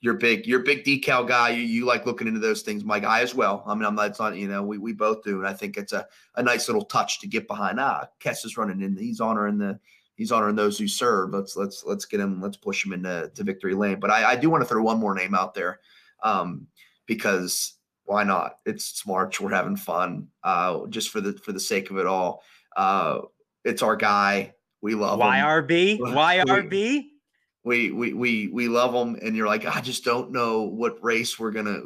you're 0.00 0.14
big, 0.14 0.46
you're 0.46 0.60
a 0.60 0.64
big 0.64 0.84
decal 0.84 1.28
guy. 1.28 1.50
You, 1.50 1.62
you 1.62 1.84
like 1.84 2.06
looking 2.06 2.26
into 2.26 2.40
those 2.40 2.62
things. 2.62 2.84
My 2.84 2.98
guy 2.98 3.20
as 3.20 3.34
well. 3.34 3.62
I 3.66 3.74
mean, 3.74 3.84
I'm 3.84 3.94
not, 3.94 4.08
it's 4.08 4.18
not, 4.18 4.36
you 4.36 4.48
know, 4.48 4.62
we, 4.62 4.78
we 4.78 4.92
both 4.92 5.22
do. 5.22 5.38
And 5.38 5.46
I 5.46 5.52
think 5.52 5.76
it's 5.76 5.92
a, 5.92 6.06
a 6.36 6.42
nice 6.42 6.68
little 6.68 6.84
touch 6.84 7.20
to 7.20 7.28
get 7.28 7.46
behind. 7.46 7.78
Ah, 7.78 8.06
Kess 8.18 8.44
is 8.46 8.56
running 8.56 8.80
in. 8.80 8.96
He's 8.96 9.20
honoring 9.20 9.58
the, 9.58 9.78
he's 10.14 10.32
honoring 10.32 10.56
those 10.56 10.78
who 10.78 10.88
serve. 10.88 11.34
Let's, 11.34 11.54
let's, 11.54 11.84
let's 11.84 12.06
get 12.06 12.20
him, 12.20 12.40
let's 12.40 12.56
push 12.56 12.84
him 12.84 12.94
into 12.94 13.30
to 13.34 13.44
victory 13.44 13.74
lane. 13.74 14.00
But 14.00 14.10
I, 14.10 14.30
I 14.30 14.36
do 14.36 14.48
want 14.48 14.62
to 14.62 14.68
throw 14.68 14.82
one 14.82 14.98
more 14.98 15.14
name 15.14 15.34
out 15.34 15.52
there 15.52 15.80
um, 16.22 16.66
because 17.04 17.74
why 18.10 18.24
not? 18.24 18.56
It's 18.66 19.06
March. 19.06 19.40
We're 19.40 19.54
having 19.54 19.76
fun 19.76 20.26
uh, 20.42 20.86
just 20.88 21.10
for 21.10 21.20
the, 21.20 21.34
for 21.34 21.52
the 21.52 21.60
sake 21.60 21.92
of 21.92 21.98
it 21.98 22.06
all. 22.06 22.42
Uh, 22.76 23.20
it's 23.64 23.82
our 23.82 23.94
guy. 23.94 24.54
We 24.82 24.96
love 24.96 25.20
YRB. 25.20 26.00
Him. 26.00 26.06
YRB 26.06 27.04
we 27.62 27.92
we 27.92 28.12
we 28.12 28.48
we 28.48 28.66
love 28.66 28.92
them 28.94 29.18
and 29.20 29.36
you're 29.36 29.46
like 29.46 29.66
i 29.66 29.82
just 29.82 30.02
don't 30.02 30.32
know 30.32 30.62
what 30.62 30.96
race 31.04 31.38
we're 31.38 31.50
gonna 31.50 31.78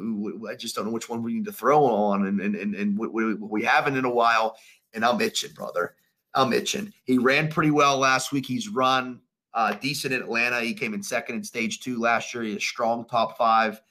i 0.49 0.55
just 0.55 0.73
don't 0.73 0.85
know 0.85 0.91
which 0.91 1.09
one 1.09 1.21
we 1.21 1.33
need 1.33 1.43
to 1.43 1.51
throw 1.51 1.83
on 1.83 2.27
and 2.27 2.39
and 2.39 2.55
and, 2.55 2.75
and 2.75 2.97
we, 2.97 3.33
we 3.33 3.61
haven't 3.61 3.97
in 3.97 4.05
a 4.05 4.09
while 4.09 4.55
and 4.93 5.03
i'm 5.03 5.19
itching 5.19 5.51
brother 5.51 5.95
i'm 6.33 6.53
itching 6.53 6.93
he 7.03 7.17
ran 7.17 7.49
pretty 7.49 7.71
well 7.71 7.97
last 7.97 8.31
week 8.31 8.45
he's 8.45 8.69
run 8.69 9.19
uh, 9.53 9.73
decent 9.73 10.13
in 10.13 10.21
atlanta 10.21 10.61
he 10.61 10.73
came 10.73 10.93
in 10.93 11.03
second 11.03 11.35
in 11.35 11.43
stage 11.43 11.81
two 11.81 11.99
last 11.99 12.33
year 12.33 12.43
he 12.43 12.55
a 12.55 12.59
strong 12.59 13.05
top 13.05 13.37
five 13.37 13.81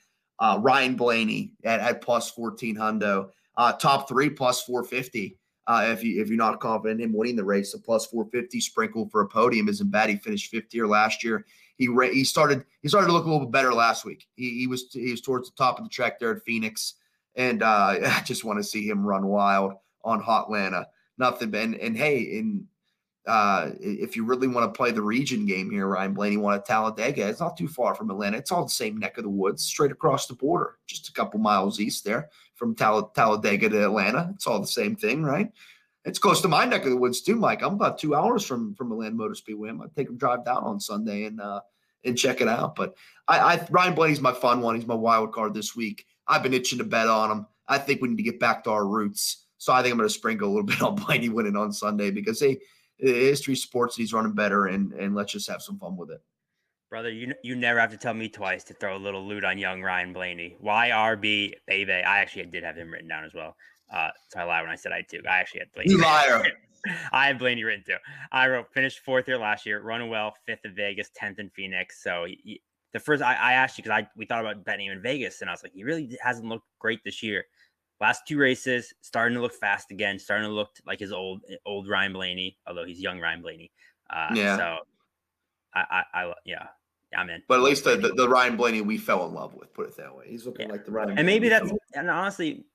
uh, 0.44 0.58
ryan 0.60 0.94
blaney 0.94 1.52
at, 1.64 1.80
at 1.80 2.00
plus 2.00 2.30
14 2.30 2.76
hundo 2.76 3.30
uh, 3.56 3.72
top 3.72 4.08
three 4.08 4.28
plus 4.28 4.62
450 4.62 5.38
uh, 5.66 5.86
if 5.88 6.04
you 6.04 6.20
if 6.20 6.28
you're 6.28 6.36
not 6.36 6.60
confident 6.60 7.00
in 7.00 7.12
winning 7.12 7.36
the 7.36 7.44
race, 7.44 7.72
a 7.74 7.78
plus 7.78 8.06
450 8.06 8.60
sprinkle 8.60 9.08
for 9.08 9.22
a 9.22 9.28
podium 9.28 9.68
isn't 9.68 9.90
bad. 9.90 10.10
He 10.10 10.16
finished 10.16 10.50
fifth 10.50 10.72
here 10.72 10.86
last 10.86 11.24
year. 11.24 11.46
He 11.76 11.88
he 12.12 12.24
started 12.24 12.64
he 12.82 12.88
started 12.88 13.06
to 13.06 13.12
look 13.12 13.24
a 13.24 13.28
little 13.28 13.46
bit 13.46 13.52
better 13.52 13.72
last 13.72 14.04
week. 14.04 14.26
He, 14.36 14.58
he 14.60 14.66
was 14.66 14.86
he 14.92 15.10
was 15.10 15.22
towards 15.22 15.50
the 15.50 15.56
top 15.56 15.78
of 15.78 15.84
the 15.84 15.90
track 15.90 16.18
there 16.18 16.36
at 16.36 16.42
Phoenix, 16.42 16.94
and 17.34 17.62
uh, 17.62 17.96
I 18.04 18.22
just 18.24 18.44
want 18.44 18.58
to 18.58 18.64
see 18.64 18.86
him 18.86 19.04
run 19.04 19.26
wild 19.26 19.74
on 20.04 20.22
Hotlanta. 20.22 20.86
Nothing, 21.16 21.54
and 21.54 21.74
and 21.76 21.96
hey, 21.96 22.18
in 22.20 22.66
uh, 23.26 23.70
if 23.80 24.16
you 24.16 24.24
really 24.24 24.46
want 24.46 24.72
to 24.72 24.76
play 24.76 24.90
the 24.90 25.02
region 25.02 25.46
game 25.46 25.70
here, 25.70 25.86
Ryan 25.86 26.12
Blaney 26.12 26.36
won 26.36 26.54
at 26.54 26.66
Talladega. 26.66 27.28
It's 27.28 27.40
not 27.40 27.56
too 27.56 27.68
far 27.68 27.94
from 27.94 28.10
Atlanta. 28.10 28.36
It's 28.36 28.52
all 28.52 28.64
the 28.64 28.70
same 28.70 28.98
neck 28.98 29.16
of 29.16 29.24
the 29.24 29.30
woods, 29.30 29.64
straight 29.64 29.92
across 29.92 30.26
the 30.26 30.34
border, 30.34 30.76
just 30.86 31.08
a 31.08 31.12
couple 31.12 31.40
miles 31.40 31.80
east 31.80 32.04
there 32.04 32.28
from 32.54 32.74
Tal- 32.74 33.08
Talladega 33.08 33.68
to 33.70 33.84
Atlanta. 33.84 34.30
It's 34.34 34.46
all 34.46 34.60
the 34.60 34.66
same 34.66 34.94
thing, 34.94 35.22
right? 35.22 35.50
It's 36.04 36.18
close 36.18 36.42
to 36.42 36.48
my 36.48 36.66
neck 36.66 36.84
of 36.84 36.90
the 36.90 36.98
woods 36.98 37.22
too, 37.22 37.36
Mike. 37.36 37.62
I'm 37.62 37.74
about 37.74 37.98
two 37.98 38.14
hours 38.14 38.44
from 38.44 38.74
from 38.74 38.92
Atlanta 38.92 39.14
Motor 39.14 39.34
Speedway. 39.34 39.70
I'm 39.70 39.78
gonna 39.78 39.90
take 39.96 40.10
a 40.10 40.12
drive 40.12 40.44
down 40.44 40.62
on 40.62 40.78
Sunday 40.78 41.24
and 41.24 41.40
uh, 41.40 41.60
and 42.04 42.18
check 42.18 42.42
it 42.42 42.48
out. 42.48 42.74
But 42.76 42.94
I, 43.26 43.38
I 43.38 43.66
Ryan 43.70 43.94
Blaney's 43.94 44.20
my 44.20 44.32
fun 44.32 44.60
one. 44.60 44.74
He's 44.74 44.86
my 44.86 44.94
wild 44.94 45.32
card 45.32 45.54
this 45.54 45.74
week. 45.74 46.04
I've 46.28 46.42
been 46.42 46.52
itching 46.52 46.78
to 46.78 46.84
bet 46.84 47.08
on 47.08 47.30
him. 47.30 47.46
I 47.68 47.78
think 47.78 48.02
we 48.02 48.08
need 48.08 48.18
to 48.18 48.22
get 48.22 48.40
back 48.40 48.64
to 48.64 48.70
our 48.70 48.86
roots. 48.86 49.46
So 49.56 49.72
I 49.72 49.82
think 49.82 49.92
I'm 49.92 49.98
going 49.98 50.08
to 50.08 50.14
sprinkle 50.14 50.48
a 50.48 50.50
little 50.50 50.62
bit 50.66 50.82
on 50.82 50.96
Blaney 50.96 51.30
winning 51.30 51.56
on 51.56 51.72
Sunday 51.72 52.10
because 52.10 52.40
hey, 52.40 52.58
history 52.98 53.56
sports 53.56 53.96
he's 53.96 54.12
running 54.12 54.32
better 54.32 54.66
and 54.66 54.92
and 54.92 55.14
let's 55.14 55.32
just 55.32 55.48
have 55.48 55.62
some 55.62 55.78
fun 55.78 55.96
with 55.96 56.10
it. 56.10 56.22
Brother, 56.90 57.10
you 57.10 57.34
you 57.42 57.56
never 57.56 57.80
have 57.80 57.90
to 57.90 57.96
tell 57.96 58.14
me 58.14 58.28
twice 58.28 58.62
to 58.64 58.74
throw 58.74 58.96
a 58.96 58.98
little 58.98 59.26
loot 59.26 59.44
on 59.44 59.58
young 59.58 59.82
Ryan 59.82 60.12
Blaney. 60.12 60.56
YRB 60.62 61.54
baby. 61.66 61.92
I 61.92 62.18
actually 62.18 62.46
did 62.46 62.62
have 62.62 62.76
him 62.76 62.90
written 62.90 63.08
down 63.08 63.24
as 63.24 63.34
well. 63.34 63.56
Uh, 63.92 64.10
so 64.28 64.40
I 64.40 64.44
lied 64.44 64.62
when 64.62 64.70
I 64.70 64.76
said 64.76 64.92
I 64.92 65.02
too. 65.02 65.20
I 65.28 65.38
actually 65.38 65.60
had 65.60 65.72
Blaney. 65.72 65.90
You 65.90 66.00
liar. 66.00 66.44
I 67.12 67.28
have 67.28 67.38
Blaney 67.38 67.64
written 67.64 67.84
too. 67.84 67.96
I 68.30 68.48
wrote 68.48 68.72
finished 68.72 69.00
fourth 69.00 69.26
here 69.26 69.38
last 69.38 69.66
year, 69.66 69.80
running 69.80 70.10
well, 70.10 70.34
fifth 70.46 70.64
in 70.64 70.74
Vegas, 70.74 71.10
tenth 71.14 71.38
in 71.38 71.50
Phoenix. 71.50 72.02
So 72.02 72.26
he, 72.26 72.60
the 72.92 73.00
first 73.00 73.22
I, 73.22 73.34
I 73.34 73.52
asked 73.54 73.78
you 73.78 73.84
because 73.84 74.02
I 74.02 74.08
we 74.16 74.26
thought 74.26 74.40
about 74.40 74.64
betting 74.64 74.86
him 74.86 74.92
in 74.92 75.02
Vegas, 75.02 75.40
and 75.40 75.50
I 75.50 75.52
was 75.52 75.62
like, 75.62 75.72
he 75.72 75.84
really 75.84 76.16
hasn't 76.22 76.46
looked 76.46 76.66
great 76.78 77.00
this 77.04 77.22
year. 77.22 77.44
Last 78.04 78.26
two 78.28 78.36
races, 78.36 78.92
starting 79.00 79.34
to 79.34 79.40
look 79.40 79.54
fast 79.54 79.90
again, 79.90 80.18
starting 80.18 80.46
to 80.46 80.52
look 80.52 80.76
like 80.86 81.00
his 81.00 81.10
old 81.10 81.40
old 81.64 81.88
Ryan 81.88 82.12
Blaney, 82.12 82.58
although 82.66 82.84
he's 82.84 83.00
young 83.00 83.18
Ryan 83.18 83.40
Blaney. 83.40 83.70
Uh, 84.10 84.28
yeah. 84.34 84.56
So 84.58 84.76
I, 85.74 86.04
I, 86.12 86.24
I 86.24 86.34
yeah, 86.44 86.66
I'm 87.16 87.30
in. 87.30 87.42
But 87.48 87.60
at 87.60 87.62
least 87.62 87.84
the, 87.84 87.96
the, 87.96 88.08
the, 88.10 88.28
Ryan 88.28 88.58
Blaney 88.58 88.82
we 88.82 88.98
fell 88.98 89.26
in 89.26 89.32
love 89.32 89.54
with, 89.54 89.72
put 89.72 89.88
it 89.88 89.96
that 89.96 90.14
way. 90.14 90.26
He's 90.28 90.44
looking 90.44 90.66
yeah. 90.66 90.72
like 90.72 90.84
the 90.84 90.92
Ryan. 90.92 91.16
And 91.16 91.24
maybe 91.24 91.48
that's 91.48 91.72
and 91.94 92.10
honestly, 92.10 92.66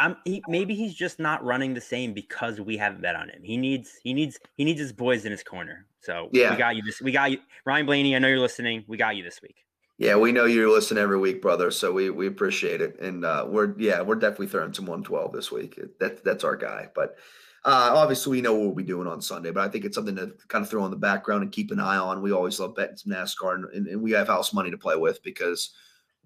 I'm 0.00 0.16
he, 0.24 0.42
maybe 0.48 0.74
he's 0.74 0.94
just 0.94 1.20
not 1.20 1.44
running 1.44 1.72
the 1.72 1.80
same 1.80 2.12
because 2.12 2.60
we 2.60 2.76
haven't 2.76 3.00
bet 3.00 3.14
on 3.14 3.28
him. 3.28 3.44
He 3.44 3.56
needs 3.56 4.00
he 4.02 4.14
needs 4.14 4.40
he 4.56 4.64
needs 4.64 4.80
his 4.80 4.92
boys 4.92 5.26
in 5.26 5.30
his 5.30 5.44
corner. 5.44 5.86
So 6.00 6.28
yeah, 6.32 6.50
we 6.50 6.56
got 6.56 6.74
you 6.74 6.82
this. 6.82 7.00
We 7.00 7.12
got 7.12 7.30
you, 7.30 7.38
Ryan 7.64 7.86
Blaney. 7.86 8.16
I 8.16 8.18
know 8.18 8.26
you're 8.26 8.40
listening. 8.40 8.82
We 8.88 8.96
got 8.96 9.14
you 9.14 9.22
this 9.22 9.40
week. 9.40 9.64
Yeah, 9.98 10.14
we 10.14 10.30
know 10.30 10.44
you 10.44 10.72
listen 10.72 10.96
every 10.96 11.18
week, 11.18 11.42
brother. 11.42 11.72
So 11.72 11.92
we 11.92 12.08
we 12.10 12.28
appreciate 12.28 12.80
it, 12.80 12.98
and 13.00 13.24
uh, 13.24 13.44
we're 13.48 13.74
yeah 13.78 14.00
we're 14.00 14.14
definitely 14.14 14.46
throwing 14.46 14.72
some 14.72 14.86
112 14.86 15.32
this 15.32 15.50
week. 15.50 15.78
That 15.98 16.24
that's 16.24 16.44
our 16.44 16.56
guy, 16.56 16.88
but. 16.94 17.16
Uh, 17.64 17.92
obviously, 17.96 18.30
we 18.30 18.40
know 18.40 18.54
what 18.54 18.62
we'll 18.62 18.74
be 18.74 18.84
doing 18.84 19.08
on 19.08 19.20
Sunday, 19.20 19.50
but 19.50 19.62
I 19.62 19.68
think 19.68 19.84
it's 19.84 19.96
something 19.96 20.14
to 20.14 20.32
kind 20.46 20.62
of 20.62 20.70
throw 20.70 20.84
in 20.84 20.92
the 20.92 20.96
background 20.96 21.42
and 21.42 21.52
keep 21.52 21.72
an 21.72 21.80
eye 21.80 21.96
on. 21.96 22.22
We 22.22 22.32
always 22.32 22.58
love 22.60 22.76
betting 22.76 22.96
some 22.96 23.12
NASCAR, 23.12 23.56
and, 23.56 23.64
and, 23.74 23.86
and 23.88 24.00
we 24.00 24.12
have 24.12 24.28
house 24.28 24.54
money 24.54 24.70
to 24.70 24.78
play 24.78 24.94
with 24.94 25.22
because 25.24 25.74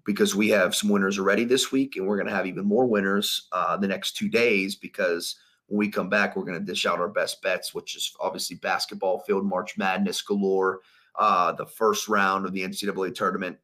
because 0.05 0.35
we 0.35 0.49
have 0.49 0.75
some 0.75 0.89
winners 0.89 1.17
already 1.17 1.43
this 1.43 1.71
week, 1.71 1.95
and 1.95 2.07
we're 2.07 2.17
going 2.17 2.29
to 2.29 2.35
have 2.35 2.45
even 2.45 2.65
more 2.65 2.85
winners 2.85 3.47
uh, 3.51 3.75
the 3.75 3.87
next 3.87 4.15
two 4.15 4.29
days 4.29 4.75
because 4.75 5.35
when 5.67 5.79
we 5.79 5.89
come 5.89 6.07
back, 6.07 6.35
we're 6.35 6.45
going 6.45 6.59
to 6.59 6.65
dish 6.65 6.85
out 6.85 6.99
our 6.99 7.09
best 7.09 7.41
bets, 7.41 7.73
which 7.73 7.95
is 7.95 8.15
obviously 8.19 8.55
basketball 8.57 9.19
field 9.21 9.43
March 9.43 9.75
Madness 9.75 10.21
galore, 10.21 10.81
uh, 11.17 11.51
the 11.53 11.65
first 11.65 12.07
round 12.07 12.45
of 12.45 12.53
the 12.53 12.61
NCAA 12.61 13.13
tournament 13.13 13.57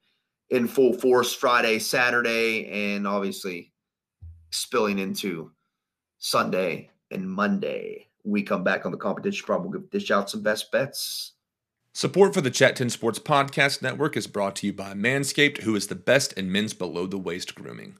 in 0.50 0.68
full 0.68 0.94
force 0.94 1.34
Friday, 1.34 1.79
Saturday, 1.79 2.94
and 2.94 3.08
obviously 3.08 3.72
spilling 4.51 5.00
into 5.00 5.51
Sunday 6.18 6.89
and 7.12 7.29
Monday. 7.29 8.08
We 8.24 8.44
come 8.44 8.63
back 8.63 8.86
on 8.86 8.91
the 8.91 8.98
competition 8.98 9.46
problem. 9.46 9.72
We'll 9.72 9.82
dish 9.91 10.12
out 10.12 10.29
some 10.29 10.44
best 10.44 10.72
bets 10.72 11.34
Support 11.94 12.34
for 12.34 12.41
the 12.41 12.51
Chat 12.51 12.75
10 12.75 12.91
Sports 12.91 13.20
Podcast 13.20 13.82
Network 13.82 14.15
is 14.15 14.27
brought 14.27 14.56
to 14.58 14.68
you 14.68 14.74
by 14.74 14.94
Manscaped, 14.94 15.63
who 15.63 15.75
is 15.75 15.88
the 15.88 15.96
best 15.96 16.32
in 16.34 16.51
men's 16.51 16.74
below 16.74 17.08
the 17.08 17.18
waist 17.18 17.56
grooming. 17.56 17.98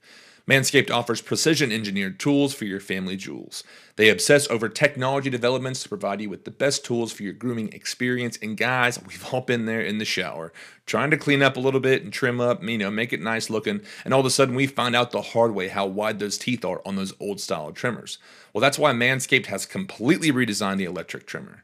Manscaped 0.50 0.89
offers 0.89 1.22
precision 1.22 1.72
engineered 1.72 2.20
tools 2.20 2.56
for 2.56 2.65
your 2.65 2.79
family 2.79 3.15
jewels. 3.15 3.63
They 3.98 4.10
obsess 4.10 4.50
over 4.50 4.68
technology 4.68 5.29
developments 5.29 5.84
to 5.84 5.89
provide 5.89 6.22
you 6.22 6.29
with 6.32 6.44
the 6.44 6.50
best 6.50 6.84
tools 6.84 7.12
for 7.12 7.22
your 7.22 7.34
grooming 7.34 7.72
experience. 7.72 8.36
And 8.41 8.58
guys, 8.58 9.00
we've 9.00 9.32
all 9.32 9.41
been 9.41 9.68
there 9.68 9.82
in 9.82 10.00
the 10.00 10.06
shower, 10.06 10.51
trying 10.88 11.12
to 11.12 11.18
clean 11.18 11.44
up 11.44 11.56
a 11.56 11.60
little 11.60 11.79
bit 11.79 12.01
and 12.01 12.12
trim 12.12 12.41
up, 12.41 12.63
you 12.63 12.79
know, 12.79 12.89
make 12.89 13.13
it 13.13 13.22
nice 13.22 13.51
looking. 13.51 13.82
And 14.03 14.12
all 14.12 14.22
of 14.22 14.25
a 14.25 14.32
sudden, 14.32 14.56
we 14.56 14.65
find 14.65 14.96
out 14.96 15.12
the 15.12 15.22
hard 15.22 15.53
way 15.53 15.68
how 15.68 15.86
wide 15.86 16.18
those 16.18 16.39
teeth 16.39 16.65
are 16.65 16.82
on 16.84 16.96
those 16.96 17.13
old 17.20 17.39
style 17.39 17.72
trimmers. 17.72 18.18
Well, 18.51 18.62
that's 18.62 18.79
why 18.79 18.91
Manscaped 18.91 19.46
has 19.46 19.68
completely 19.68 20.32
redesigned 20.32 20.77
the 20.77 20.86
electric 20.86 21.27
trimmer. 21.27 21.63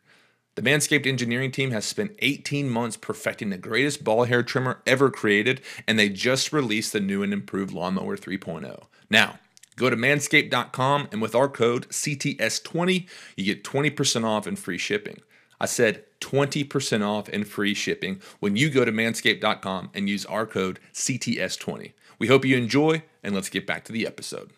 The 0.55 0.61
Manscaped 0.61 1.05
engineering 1.05 1.51
team 1.51 1.71
has 1.71 1.83
spent 1.83 2.15
18 2.19 2.69
months 2.69 2.95
perfecting 2.95 3.49
the 3.49 3.57
greatest 3.57 4.05
ball 4.05 4.23
hair 4.23 4.41
trimmer 4.41 4.81
ever 4.87 5.11
created, 5.11 5.61
and 5.85 5.99
they 5.99 6.07
just 6.07 6.53
released 6.53 6.93
the 6.93 7.01
new 7.01 7.21
and 7.23 7.33
improved 7.33 7.73
Lawnmower 7.73 8.15
3.0. 8.15 8.85
Now, 9.09 9.39
go 9.75 9.89
to 9.89 9.97
manscaped.com, 9.97 11.09
and 11.11 11.21
with 11.21 11.35
our 11.35 11.49
code 11.49 11.89
CTS20, 11.89 13.05
you 13.35 13.43
get 13.43 13.65
20% 13.65 14.23
off 14.23 14.47
and 14.47 14.57
free 14.57 14.77
shipping. 14.77 15.19
I 15.59 15.65
said 15.65 16.05
20% 16.21 17.05
off 17.05 17.27
and 17.27 17.45
free 17.45 17.73
shipping 17.73 18.21
when 18.39 18.55
you 18.55 18.69
go 18.69 18.85
to 18.85 18.93
manscaped.com 18.93 19.89
and 19.93 20.07
use 20.07 20.25
our 20.25 20.45
code 20.45 20.79
CTS20. 20.93 21.91
We 22.17 22.27
hope 22.27 22.45
you 22.45 22.55
enjoy, 22.55 23.03
and 23.21 23.35
let's 23.35 23.49
get 23.49 23.67
back 23.67 23.83
to 23.85 23.91
the 23.91 24.07
episode. 24.07 24.51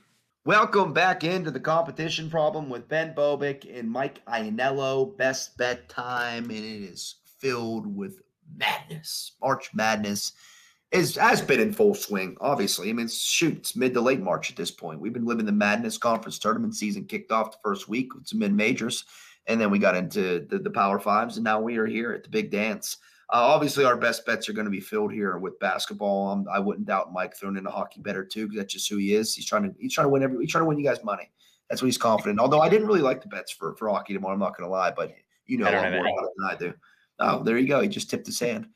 Welcome 0.47 0.93
back 0.93 1.25
into 1.25 1.51
the 1.51 1.59
competition 1.59 2.29
problem 2.29 2.69
with 2.69 2.87
Ben 2.87 3.13
Bobick 3.13 3.67
and 3.77 3.91
Mike 3.91 4.23
Iannello. 4.27 5.17
Best 5.17 5.57
bet 5.57 5.89
time, 5.89 6.45
and 6.45 6.53
it 6.53 6.83
is 6.83 7.15
filled 7.39 7.85
with 7.85 8.21
madness. 8.55 9.33
March 9.41 9.71
Madness 9.73 10.31
is 10.93 11.17
has 11.17 11.41
been 11.41 11.59
in 11.59 11.73
full 11.73 11.93
swing. 11.93 12.37
Obviously, 12.39 12.89
I 12.89 12.93
mean, 12.93 13.09
shoot, 13.09 13.57
it's 13.57 13.75
mid 13.75 13.93
to 13.95 13.99
late 13.99 14.21
March 14.21 14.49
at 14.49 14.55
this 14.55 14.71
point. 14.71 15.01
We've 15.01 15.11
been 15.11 15.25
living 15.25 15.45
the 15.45 15.51
Madness 15.51 15.97
Conference 15.97 16.39
tournament 16.39 16.75
season. 16.75 17.03
Kicked 17.03 17.33
off 17.33 17.51
the 17.51 17.57
first 17.61 17.89
week 17.89 18.15
with 18.15 18.27
some 18.27 18.39
mid 18.39 18.53
majors, 18.53 19.03
and 19.47 19.59
then 19.59 19.69
we 19.69 19.79
got 19.79 19.97
into 19.97 20.47
the, 20.49 20.59
the 20.59 20.71
Power 20.71 20.97
Fives, 20.97 21.35
and 21.35 21.43
now 21.43 21.59
we 21.59 21.75
are 21.75 21.87
here 21.87 22.13
at 22.13 22.23
the 22.23 22.29
big 22.29 22.51
dance. 22.51 22.99
Uh, 23.29 23.43
obviously, 23.43 23.83
our 23.83 23.97
best 23.97 24.25
bets 24.25 24.47
are 24.47 24.53
going 24.53 24.65
to 24.65 24.71
be 24.71 24.79
filled 24.79 25.11
here 25.11 25.37
with 25.37 25.59
basketball. 25.59 26.29
Um, 26.29 26.45
I 26.51 26.59
wouldn't 26.59 26.87
doubt 26.87 27.11
Mike 27.11 27.35
throwing 27.35 27.57
in 27.57 27.65
a 27.65 27.71
hockey 27.71 27.99
better 27.99 28.23
too, 28.23 28.45
because 28.45 28.59
that's 28.59 28.73
just 28.73 28.89
who 28.89 28.97
he 28.97 29.15
is. 29.15 29.35
He's 29.35 29.45
trying 29.45 29.63
to 29.63 29.75
he's 29.79 29.93
trying 29.93 30.05
to 30.05 30.09
win 30.09 30.23
every 30.23 30.39
he's 30.39 30.51
trying 30.51 30.63
to 30.63 30.67
win 30.67 30.77
you 30.77 30.85
guys 30.85 31.03
money. 31.03 31.29
That's 31.69 31.81
what 31.81 31.87
he's 31.87 31.97
confident. 31.97 32.39
Although 32.39 32.61
I 32.61 32.69
didn't 32.69 32.87
really 32.87 33.01
like 33.01 33.21
the 33.21 33.27
bets 33.27 33.51
for 33.51 33.75
for 33.75 33.89
hockey 33.89 34.13
tomorrow. 34.13 34.33
I'm 34.33 34.39
not 34.39 34.57
going 34.57 34.67
to 34.67 34.71
lie, 34.71 34.91
but 34.91 35.13
you 35.45 35.57
know 35.57 35.69
a 35.69 35.71
lot 35.71 35.91
more 35.91 36.07
about 36.07 36.23
it 36.23 36.31
than 36.37 36.49
I 36.49 36.55
do. 36.55 36.73
Oh, 37.19 37.43
there 37.43 37.57
you 37.57 37.67
go. 37.67 37.81
He 37.81 37.89
just 37.89 38.09
tipped 38.09 38.27
his 38.27 38.39
hand. 38.39 38.67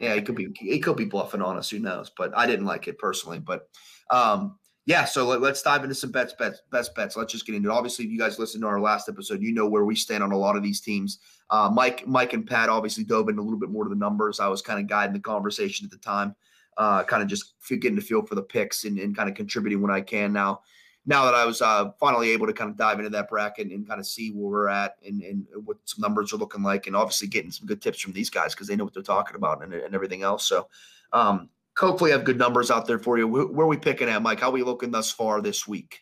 Yeah, 0.00 0.14
he 0.14 0.22
could 0.22 0.36
be 0.36 0.48
he 0.56 0.78
could 0.78 0.96
be 0.96 1.04
bluffing 1.04 1.42
on 1.42 1.58
us. 1.58 1.68
Who 1.68 1.78
knows? 1.78 2.10
But 2.16 2.36
I 2.36 2.46
didn't 2.46 2.66
like 2.66 2.88
it 2.88 2.98
personally. 2.98 3.40
But 3.40 3.68
um, 4.10 4.58
yeah, 4.88 5.04
so 5.04 5.26
let, 5.26 5.42
us 5.42 5.60
dive 5.60 5.82
into 5.82 5.94
some 5.94 6.10
bets, 6.10 6.32
bets, 6.32 6.62
best 6.70 6.94
bets. 6.94 7.14
Let's 7.14 7.30
just 7.30 7.44
get 7.44 7.54
into 7.54 7.68
it. 7.68 7.72
Obviously, 7.74 8.06
if 8.06 8.10
you 8.10 8.18
guys 8.18 8.38
listened 8.38 8.62
to 8.62 8.68
our 8.68 8.80
last 8.80 9.06
episode, 9.06 9.42
you 9.42 9.52
know 9.52 9.68
where 9.68 9.84
we 9.84 9.94
stand 9.94 10.24
on 10.24 10.32
a 10.32 10.36
lot 10.36 10.56
of 10.56 10.62
these 10.62 10.80
teams. 10.80 11.18
Uh, 11.50 11.70
Mike, 11.70 12.06
Mike, 12.06 12.32
and 12.32 12.46
Pat 12.46 12.70
obviously 12.70 13.04
dove 13.04 13.28
in 13.28 13.36
a 13.36 13.42
little 13.42 13.58
bit 13.58 13.68
more 13.68 13.84
to 13.84 13.90
the 13.90 13.94
numbers. 13.94 14.40
I 14.40 14.48
was 14.48 14.62
kind 14.62 14.80
of 14.80 14.86
guiding 14.86 15.12
the 15.12 15.20
conversation 15.20 15.84
at 15.84 15.90
the 15.90 15.98
time, 15.98 16.34
uh, 16.78 17.04
kind 17.04 17.22
of 17.22 17.28
just 17.28 17.52
getting 17.68 17.96
the 17.96 18.00
feel 18.00 18.22
for 18.22 18.34
the 18.34 18.40
picks 18.40 18.84
and, 18.84 18.98
and 18.98 19.14
kind 19.14 19.28
of 19.28 19.34
contributing 19.34 19.82
when 19.82 19.90
I 19.90 20.00
can. 20.00 20.32
Now, 20.32 20.62
now 21.04 21.26
that 21.26 21.34
I 21.34 21.44
was 21.44 21.60
uh, 21.60 21.90
finally 22.00 22.30
able 22.30 22.46
to 22.46 22.54
kind 22.54 22.70
of 22.70 22.78
dive 22.78 22.96
into 22.98 23.10
that 23.10 23.28
bracket 23.28 23.66
and, 23.66 23.72
and 23.72 23.86
kind 23.86 24.00
of 24.00 24.06
see 24.06 24.30
where 24.30 24.50
we're 24.50 24.68
at 24.68 24.96
and, 25.06 25.20
and 25.20 25.46
what 25.66 25.76
some 25.84 26.00
numbers 26.00 26.32
are 26.32 26.38
looking 26.38 26.62
like, 26.62 26.86
and 26.86 26.96
obviously 26.96 27.28
getting 27.28 27.50
some 27.50 27.66
good 27.66 27.82
tips 27.82 28.00
from 28.00 28.14
these 28.14 28.30
guys 28.30 28.54
because 28.54 28.68
they 28.68 28.74
know 28.74 28.84
what 28.84 28.94
they're 28.94 29.02
talking 29.02 29.36
about 29.36 29.62
and, 29.62 29.74
and 29.74 29.94
everything 29.94 30.22
else. 30.22 30.46
So, 30.46 30.66
um, 31.12 31.50
hopefully 31.78 32.10
have 32.10 32.24
good 32.24 32.38
numbers 32.38 32.70
out 32.70 32.86
there 32.86 32.98
for 32.98 33.18
you. 33.18 33.26
Where 33.26 33.64
are 33.64 33.68
we 33.68 33.76
picking 33.76 34.08
at, 34.08 34.22
Mike? 34.22 34.40
How 34.40 34.48
are 34.48 34.52
we 34.52 34.62
looking 34.62 34.90
thus 34.90 35.10
far 35.10 35.40
this 35.40 35.66
week? 35.66 36.00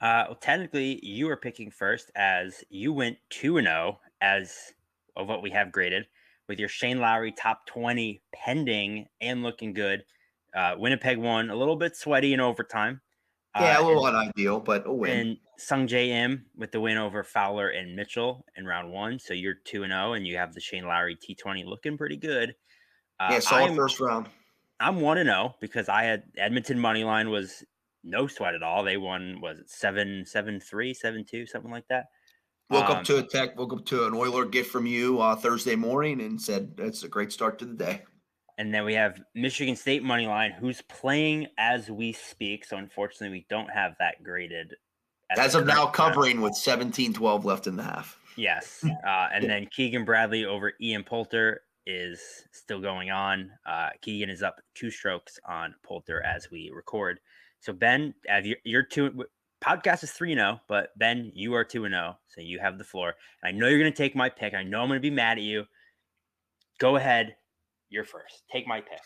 Uh, 0.00 0.24
well, 0.28 0.38
technically, 0.40 1.00
you 1.04 1.28
are 1.28 1.36
picking 1.36 1.70
first 1.70 2.10
as 2.16 2.62
you 2.70 2.92
went 2.92 3.16
2 3.30 3.60
0 3.60 3.98
as 4.20 4.54
of 5.16 5.28
what 5.28 5.42
we 5.42 5.50
have 5.50 5.72
graded 5.72 6.06
with 6.48 6.58
your 6.58 6.68
Shane 6.68 6.98
Lowry 6.98 7.32
top 7.32 7.66
20 7.66 8.22
pending 8.32 9.06
and 9.20 9.42
looking 9.42 9.72
good. 9.72 10.04
Uh, 10.54 10.74
Winnipeg 10.78 11.18
won 11.18 11.50
a 11.50 11.56
little 11.56 11.76
bit 11.76 11.96
sweaty 11.96 12.32
in 12.32 12.40
overtime. 12.40 13.00
Yeah, 13.56 13.78
uh, 13.78 13.82
a 13.82 13.86
little 13.86 14.06
and, 14.06 14.32
unideal, 14.36 14.60
but 14.60 14.86
a 14.86 14.92
win. 14.92 15.18
And 15.18 15.36
Sungjae 15.58 16.08
Im 16.08 16.46
with 16.56 16.70
the 16.70 16.80
win 16.80 16.96
over 16.96 17.24
Fowler 17.24 17.70
and 17.70 17.96
Mitchell 17.96 18.44
in 18.56 18.64
round 18.64 18.92
one. 18.92 19.18
So 19.18 19.34
you're 19.34 19.56
2 19.64 19.86
0, 19.86 20.12
and 20.12 20.26
you 20.26 20.36
have 20.36 20.54
the 20.54 20.60
Shane 20.60 20.84
Lowry 20.84 21.16
T20 21.16 21.64
looking 21.64 21.98
pretty 21.98 22.16
good. 22.16 22.54
Uh, 23.18 23.30
yeah, 23.32 23.38
solid 23.40 23.74
first 23.74 23.98
round. 23.98 24.28
I'm 24.80 25.00
one 25.00 25.16
to 25.16 25.24
zero 25.24 25.56
because 25.60 25.88
I 25.88 26.04
had 26.04 26.24
Edmonton 26.36 26.78
money 26.78 27.04
line 27.04 27.30
was 27.30 27.64
no 28.04 28.26
sweat 28.26 28.54
at 28.54 28.62
all. 28.62 28.84
They 28.84 28.96
won 28.96 29.40
was 29.40 29.58
it 29.58 29.70
seven 29.70 30.24
seven 30.26 30.60
three 30.60 30.94
seven 30.94 31.24
two 31.28 31.46
something 31.46 31.70
like 31.70 31.88
that. 31.88 32.06
Woke 32.70 32.90
um, 32.90 32.96
up 32.98 33.04
to 33.04 33.18
a 33.18 33.22
tech, 33.22 33.58
woke 33.58 33.72
up 33.72 33.84
to 33.86 34.06
an 34.06 34.14
Oiler 34.14 34.44
gift 34.44 34.70
from 34.70 34.86
you 34.86 35.20
uh, 35.20 35.34
Thursday 35.36 35.74
morning 35.74 36.20
and 36.20 36.40
said 36.40 36.74
it's 36.78 37.02
a 37.02 37.08
great 37.08 37.32
start 37.32 37.58
to 37.60 37.64
the 37.64 37.74
day. 37.74 38.02
And 38.58 38.74
then 38.74 38.84
we 38.84 38.94
have 38.94 39.22
Michigan 39.34 39.76
State 39.76 40.02
money 40.02 40.26
line, 40.26 40.50
who's 40.50 40.82
playing 40.82 41.46
as 41.58 41.90
we 41.90 42.12
speak. 42.12 42.64
So 42.64 42.76
unfortunately, 42.76 43.30
we 43.30 43.46
don't 43.48 43.70
have 43.70 43.94
that 44.00 44.22
graded. 44.22 44.74
As 45.30 45.54
of 45.54 45.64
now, 45.64 45.86
covering 45.86 46.40
with 46.40 46.54
17-12 46.54 47.44
left 47.44 47.66
in 47.66 47.76
the 47.76 47.82
half. 47.82 48.18
Yes, 48.36 48.84
uh, 48.84 49.28
and 49.32 49.44
then 49.50 49.66
Keegan 49.70 50.04
Bradley 50.04 50.44
over 50.44 50.72
Ian 50.80 51.04
Poulter 51.04 51.62
is 51.88 52.20
still 52.52 52.80
going 52.80 53.10
on. 53.10 53.50
Uh, 53.66 53.88
Keegan 54.02 54.28
is 54.30 54.42
up 54.42 54.60
two 54.74 54.90
strokes 54.90 55.40
on 55.48 55.74
Poulter 55.82 56.22
as 56.22 56.50
we 56.50 56.70
record. 56.72 57.18
So 57.60 57.72
Ben, 57.72 58.14
have 58.28 58.46
you, 58.46 58.54
you're 58.62 58.84
two. 58.84 59.24
Podcast 59.64 60.04
is 60.04 60.12
three 60.12 60.34
zero, 60.34 60.58
oh, 60.58 60.60
but 60.68 60.96
Ben, 60.98 61.32
you 61.34 61.54
are 61.54 61.64
two 61.64 61.84
and 61.84 61.92
zero, 61.92 62.10
oh, 62.14 62.18
so 62.28 62.40
you 62.40 62.60
have 62.60 62.78
the 62.78 62.84
floor. 62.84 63.14
I 63.42 63.50
know 63.50 63.66
you're 63.66 63.80
going 63.80 63.90
to 63.90 63.96
take 63.96 64.14
my 64.14 64.28
pick. 64.28 64.54
I 64.54 64.62
know 64.62 64.82
I'm 64.82 64.88
going 64.88 64.98
to 64.98 65.00
be 65.00 65.10
mad 65.10 65.38
at 65.38 65.42
you. 65.42 65.64
Go 66.78 66.94
ahead, 66.94 67.34
you're 67.88 68.04
first. 68.04 68.44
Take 68.52 68.68
my 68.68 68.80
pick. 68.80 69.00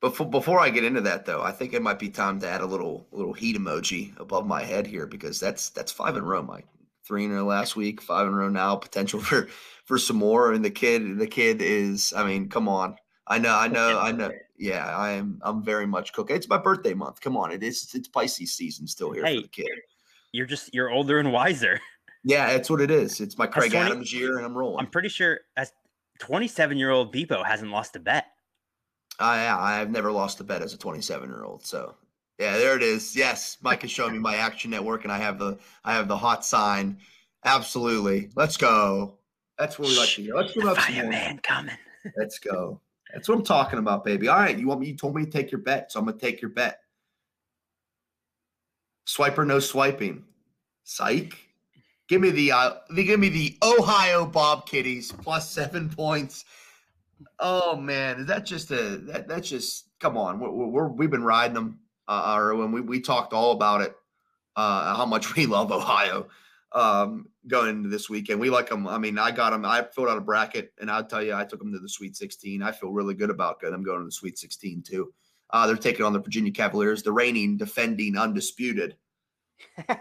Before 0.00 0.28
before 0.28 0.60
I 0.60 0.70
get 0.70 0.84
into 0.84 1.02
that 1.02 1.26
though, 1.26 1.42
I 1.42 1.52
think 1.52 1.74
it 1.74 1.82
might 1.82 1.98
be 1.98 2.08
time 2.08 2.40
to 2.40 2.48
add 2.48 2.62
a 2.62 2.66
little 2.66 3.06
little 3.10 3.34
heat 3.34 3.56
emoji 3.56 4.18
above 4.18 4.46
my 4.46 4.62
head 4.62 4.86
here 4.86 5.06
because 5.06 5.38
that's 5.38 5.68
that's 5.70 5.92
five 5.92 6.16
in 6.16 6.22
a 6.22 6.26
row, 6.26 6.42
Mike. 6.42 6.66
Three 7.06 7.26
in 7.26 7.32
a 7.32 7.34
row 7.34 7.44
last 7.44 7.76
week, 7.76 8.00
five 8.00 8.26
in 8.26 8.32
a 8.32 8.36
row 8.36 8.48
now. 8.48 8.76
Potential 8.76 9.20
for 9.20 9.48
for 9.84 9.98
some 9.98 10.16
more. 10.16 10.52
And 10.52 10.64
the 10.64 10.70
kid, 10.70 11.18
the 11.18 11.26
kid 11.26 11.60
is, 11.60 12.12
I 12.16 12.24
mean, 12.24 12.48
come 12.48 12.68
on. 12.68 12.96
I 13.26 13.38
know, 13.38 13.56
I 13.56 13.68
know, 13.68 13.98
I 13.98 14.12
know. 14.12 14.30
Yeah, 14.56 14.96
I 14.96 15.10
am. 15.10 15.40
I'm 15.42 15.64
very 15.64 15.84
much 15.84 16.12
cooking. 16.12 16.36
It's 16.36 16.48
my 16.48 16.56
birthday 16.56 16.94
month. 16.94 17.20
Come 17.20 17.36
on, 17.36 17.50
it 17.50 17.64
is. 17.64 17.92
It's 17.92 18.06
Pisces 18.06 18.52
season 18.52 18.86
still 18.86 19.10
here 19.10 19.24
hey, 19.24 19.38
for 19.38 19.42
the 19.42 19.48
kid. 19.48 19.66
You're 20.30 20.46
just 20.46 20.72
you're 20.72 20.90
older 20.90 21.18
and 21.18 21.32
wiser. 21.32 21.80
Yeah, 22.26 22.46
that's 22.52 22.70
what 22.70 22.80
it 22.80 22.90
is. 22.90 23.20
It's 23.20 23.36
my 23.36 23.46
Craig 23.46 23.72
20, 23.72 23.86
Adams 23.86 24.10
year, 24.10 24.38
and 24.38 24.46
I'm 24.46 24.56
rolling. 24.56 24.78
I'm 24.78 24.90
pretty 24.90 25.10
sure 25.10 25.40
as 25.58 25.72
27 26.20 26.78
year 26.78 26.90
old 26.90 27.14
Beepo 27.14 27.44
hasn't 27.44 27.70
lost 27.70 27.96
a 27.96 27.98
bet. 27.98 28.28
Uh, 29.20 29.34
yeah, 29.36 29.58
I've 29.58 29.90
never 29.90 30.10
lost 30.10 30.40
a 30.40 30.44
bet 30.44 30.62
as 30.62 30.72
a 30.72 30.78
27 30.78 31.28
year 31.28 31.44
old. 31.44 31.66
So 31.66 31.94
yeah, 32.38 32.56
there 32.56 32.76
it 32.76 32.82
is. 32.82 33.14
Yes, 33.14 33.58
Mike 33.62 33.84
is 33.84 33.90
showing 33.90 34.14
me 34.14 34.18
my 34.18 34.36
Action 34.36 34.70
Network, 34.70 35.04
and 35.04 35.12
I 35.12 35.18
have 35.18 35.38
the 35.38 35.58
I 35.84 35.92
have 35.92 36.08
the 36.08 36.16
hot 36.16 36.44
sign. 36.46 36.96
Absolutely. 37.44 38.30
Let's 38.34 38.56
go. 38.56 39.18
That's 39.58 39.78
what 39.78 39.88
we 39.88 39.98
like 39.98 40.08
to 40.10 40.22
hear. 40.22 40.34
Let's 40.34 40.54
go. 40.54 40.74
Fireman 40.74 41.38
coming. 41.38 41.76
Let's 42.16 42.38
go. 42.38 42.80
That's 43.12 43.28
what 43.28 43.38
I'm 43.38 43.44
talking 43.44 43.78
about, 43.78 44.04
baby. 44.04 44.28
All 44.28 44.36
right, 44.38 44.58
you 44.58 44.66
want 44.66 44.80
me? 44.80 44.88
You 44.88 44.96
told 44.96 45.14
me 45.14 45.24
to 45.24 45.30
take 45.30 45.52
your 45.52 45.60
bet, 45.60 45.92
so 45.92 46.00
I'm 46.00 46.06
gonna 46.06 46.18
take 46.18 46.42
your 46.42 46.50
bet. 46.50 46.80
Swiper, 49.06 49.46
no 49.46 49.60
swiping. 49.60 50.24
Psych. 50.82 51.38
Give 52.08 52.20
me 52.20 52.30
the 52.30 52.52
uh, 52.52 52.74
give 52.94 53.20
me 53.20 53.28
the 53.28 53.56
Ohio 53.62 54.26
Bob 54.26 54.66
Kitties 54.66 55.12
plus 55.12 55.48
seven 55.48 55.88
points. 55.88 56.44
Oh 57.38 57.76
man, 57.76 58.20
is 58.20 58.26
that 58.26 58.44
just 58.44 58.70
a 58.72 58.98
that 59.06 59.28
that's 59.28 59.48
just 59.48 59.86
come 60.00 60.18
on? 60.18 60.40
We're, 60.40 60.50
we're 60.50 60.88
we've 60.88 61.10
been 61.10 61.24
riding 61.24 61.54
them, 61.54 61.78
uh, 62.08 62.34
or 62.36 62.56
when 62.56 62.72
we 62.72 62.80
we 62.80 63.00
talked 63.00 63.32
all 63.32 63.52
about 63.52 63.80
it, 63.80 63.94
uh, 64.56 64.96
how 64.96 65.06
much 65.06 65.36
we 65.36 65.46
love 65.46 65.70
Ohio 65.70 66.26
um, 66.74 67.28
going 67.46 67.70
into 67.70 67.88
this 67.88 68.10
weekend. 68.10 68.40
We 68.40 68.50
like 68.50 68.68
them. 68.68 68.86
I 68.86 68.98
mean, 68.98 69.18
I 69.18 69.30
got 69.30 69.50
them. 69.50 69.64
I 69.64 69.86
filled 69.94 70.08
out 70.08 70.18
a 70.18 70.20
bracket, 70.20 70.72
and 70.80 70.90
I'll 70.90 71.04
tell 71.04 71.22
you, 71.22 71.34
I 71.34 71.44
took 71.44 71.60
them 71.60 71.72
to 71.72 71.78
the 71.78 71.88
Sweet 71.88 72.16
16. 72.16 72.62
I 72.62 72.72
feel 72.72 72.90
really 72.90 73.14
good 73.14 73.30
about 73.30 73.60
them 73.60 73.82
going 73.82 74.00
to 74.00 74.04
the 74.04 74.12
Sweet 74.12 74.38
16 74.38 74.82
too. 74.82 75.12
Uh, 75.50 75.66
they're 75.66 75.76
taking 75.76 76.04
on 76.04 76.12
the 76.12 76.20
Virginia 76.20 76.50
Cavaliers, 76.50 77.02
the 77.02 77.12
reigning, 77.12 77.56
defending, 77.56 78.18
undisputed 78.18 78.96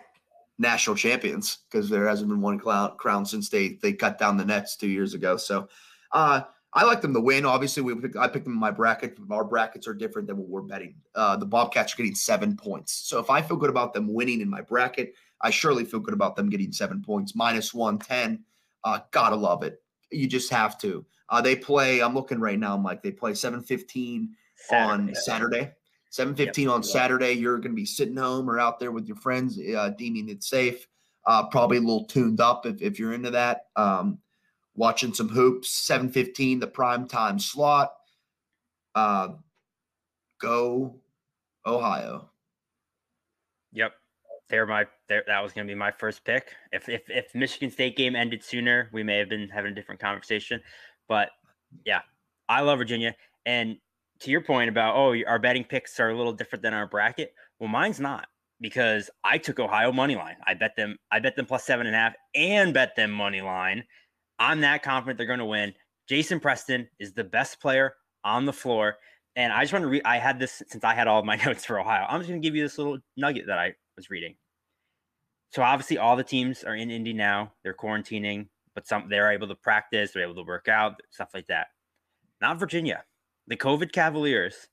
national 0.58 0.96
champions, 0.96 1.60
because 1.70 1.90
there 1.90 2.08
hasn't 2.08 2.30
been 2.30 2.42
one 2.42 2.58
crown, 2.58 2.98
crown 2.98 3.26
since 3.26 3.50
they 3.50 3.78
they 3.82 3.94
cut 3.94 4.18
down 4.18 4.38
the 4.38 4.46
nets 4.46 4.76
two 4.76 4.90
years 4.90 5.14
ago. 5.14 5.38
So. 5.38 5.70
Uh, 6.12 6.42
I 6.76 6.86
like 6.86 7.02
them 7.02 7.14
to 7.14 7.20
win. 7.20 7.46
Obviously, 7.46 7.84
we 7.84 7.94
I 8.20 8.28
picked 8.28 8.46
them 8.46 8.54
in 8.54 8.60
my 8.60 8.72
bracket. 8.72 9.18
Our 9.30 9.44
brackets 9.44 9.88
are 9.88 9.94
different 9.94 10.28
than 10.28 10.38
what 10.38 10.48
we're 10.48 10.62
betting. 10.62 10.96
Uh, 11.14 11.38
the 11.38 11.46
Bobcats 11.46 11.94
are 11.94 11.98
getting 11.98 12.16
seven 12.16 12.58
points. 12.58 12.94
So 12.94 13.20
if 13.20 13.30
I 13.30 13.44
feel 13.44 13.58
good 13.58 13.70
about 13.70 13.94
them 13.94 14.12
winning 14.12 14.42
in 14.42 14.50
my 14.50 14.62
bracket, 14.62 15.14
I 15.44 15.52
surely 15.52 15.86
feel 15.86 16.00
good 16.00 16.14
about 16.14 16.36
them 16.36 16.50
getting 16.50 16.72
seven 16.72 17.02
points, 17.02 17.36
minus 17.36 17.74
110. 17.74 18.44
Uh, 18.84 19.00
gotta 19.12 19.36
love 19.36 19.64
it. 19.64 19.82
You 20.12 20.28
just 20.28 20.50
have 20.52 20.78
to. 20.80 21.06
Uh, 21.30 21.42
they 21.42 21.56
play, 21.56 22.02
I'm 22.02 22.14
looking 22.14 22.40
right 22.40 22.60
now, 22.60 22.78
Mike. 22.78 23.04
They 23.04 23.12
play 23.12 23.34
715 23.34 24.36
on 24.72 25.14
Saturday. 25.16 25.72
7:15 26.14 26.58
yep. 26.58 26.72
on 26.72 26.84
Saturday. 26.84 27.34
You're 27.34 27.58
going 27.58 27.72
to 27.72 27.76
be 27.76 27.86
sitting 27.86 28.16
home 28.16 28.50
or 28.50 28.60
out 28.60 28.80
there 28.80 28.92
with 28.92 29.08
your 29.08 29.18
friends, 29.18 29.60
uh, 29.60 29.90
deeming 29.98 30.30
it 30.30 30.44
safe. 30.44 30.88
Uh, 31.26 31.48
probably 31.48 31.78
a 31.78 31.82
little 31.82 32.06
tuned 32.06 32.40
up 32.40 32.66
if, 32.66 32.82
if 32.82 33.00
you're 33.00 33.14
into 33.14 33.32
that. 33.32 33.68
Um, 33.76 34.20
watching 34.76 35.14
some 35.14 35.30
hoops. 35.30 35.90
7:15, 35.90 36.60
the 36.60 36.68
prime 36.68 37.08
time 37.08 37.40
slot. 37.40 37.94
Uh, 38.94 39.30
go 40.40 41.00
Ohio. 41.66 42.30
Yep, 43.72 43.94
they're 44.54 44.68
my 44.68 44.86
they're, 45.10 45.24
that 45.26 45.42
was 45.42 45.52
going 45.52 45.66
to 45.68 45.72
be 45.72 45.76
my 45.76 45.90
first 45.90 46.24
pick. 46.24 46.54
If 46.72 46.88
if 46.88 47.02
if 47.10 47.34
Michigan 47.34 47.72
State 47.72 47.98
game 47.98 48.16
ended 48.16 48.44
sooner, 48.44 48.88
we 48.94 49.02
may 49.02 49.18
have 49.18 49.28
been 49.28 49.50
having 49.50 49.72
a 49.72 49.76
different 49.76 50.00
conversation. 50.00 50.62
But 51.08 51.30
yeah, 51.88 52.02
I 52.48 52.62
love 52.62 52.78
Virginia. 52.78 53.16
And 53.48 53.78
to 54.20 54.30
your 54.30 54.42
point 54.42 54.70
about 54.70 54.96
oh, 54.96 55.16
our 55.28 55.40
betting 55.40 55.64
picks 55.64 56.00
are 56.00 56.12
a 56.12 56.16
little 56.16 56.34
different 56.34 56.62
than 56.62 56.76
our 56.76 56.86
bracket. 56.86 57.34
Well, 57.60 57.68
mine's 57.68 58.00
not 58.00 58.28
because 58.62 59.10
I 59.24 59.40
took 59.40 59.60
Ohio 59.60 59.92
money 59.92 60.16
line. 60.16 60.36
I 60.46 60.54
bet 60.54 60.76
them. 60.76 61.00
I 61.12 61.20
bet 61.20 61.36
them 61.36 61.48
plus 61.48 61.66
seven 61.66 61.88
and 61.88 61.96
a 61.96 62.00
half 62.00 62.14
and 62.36 62.76
bet 62.76 62.96
them 62.96 63.10
money 63.10 63.42
line. 63.42 63.84
I'm 64.38 64.62
that 64.62 64.84
confident 64.84 65.18
they're 65.18 65.26
going 65.26 65.40
to 65.40 65.46
win. 65.46 65.74
Jason 66.08 66.40
Preston 66.40 66.88
is 67.00 67.14
the 67.14 67.24
best 67.24 67.60
player 67.60 67.96
on 68.24 68.46
the 68.46 68.54
floor. 68.54 68.98
And 69.36 69.52
I 69.52 69.64
just 69.64 69.74
want 69.74 69.82
to 69.82 69.90
read, 69.90 70.04
I 70.06 70.20
had 70.20 70.38
this 70.38 70.62
since 70.68 70.84
I 70.84 70.94
had 70.94 71.08
all 71.08 71.20
of 71.20 71.26
my 71.26 71.38
notes 71.46 71.66
for 71.66 71.80
Ohio. 71.80 72.06
I'm 72.08 72.20
just 72.20 72.30
going 72.30 72.40
to 72.40 72.48
give 72.48 72.56
you 72.56 72.62
this 72.62 72.78
little 72.78 73.00
nugget 73.18 73.48
that 73.48 73.58
I 73.58 73.74
was 73.96 74.12
reading. 74.12 74.36
So 75.54 75.62
obviously, 75.62 76.00
all 76.00 76.16
the 76.16 76.24
teams 76.24 76.64
are 76.64 76.76
in 76.76 76.90
Indy 76.90 77.14
now. 77.14 77.54
They're 77.62 77.76
quarantining, 77.76 78.48
but 78.74 78.88
some 78.88 79.08
they're 79.08 79.32
able 79.32 79.48
to 79.48 79.56
practice, 79.56 80.12
they're 80.12 80.24
able 80.24 80.34
to 80.34 80.48
work 80.48 80.68
out, 80.68 81.00
stuff 81.12 81.30
like 81.36 81.46
that. 81.46 81.68
Not 82.42 82.60
Virginia. 82.60 83.04
The 83.46 83.56
COVID 83.56 83.92
Cavaliers 83.92 84.68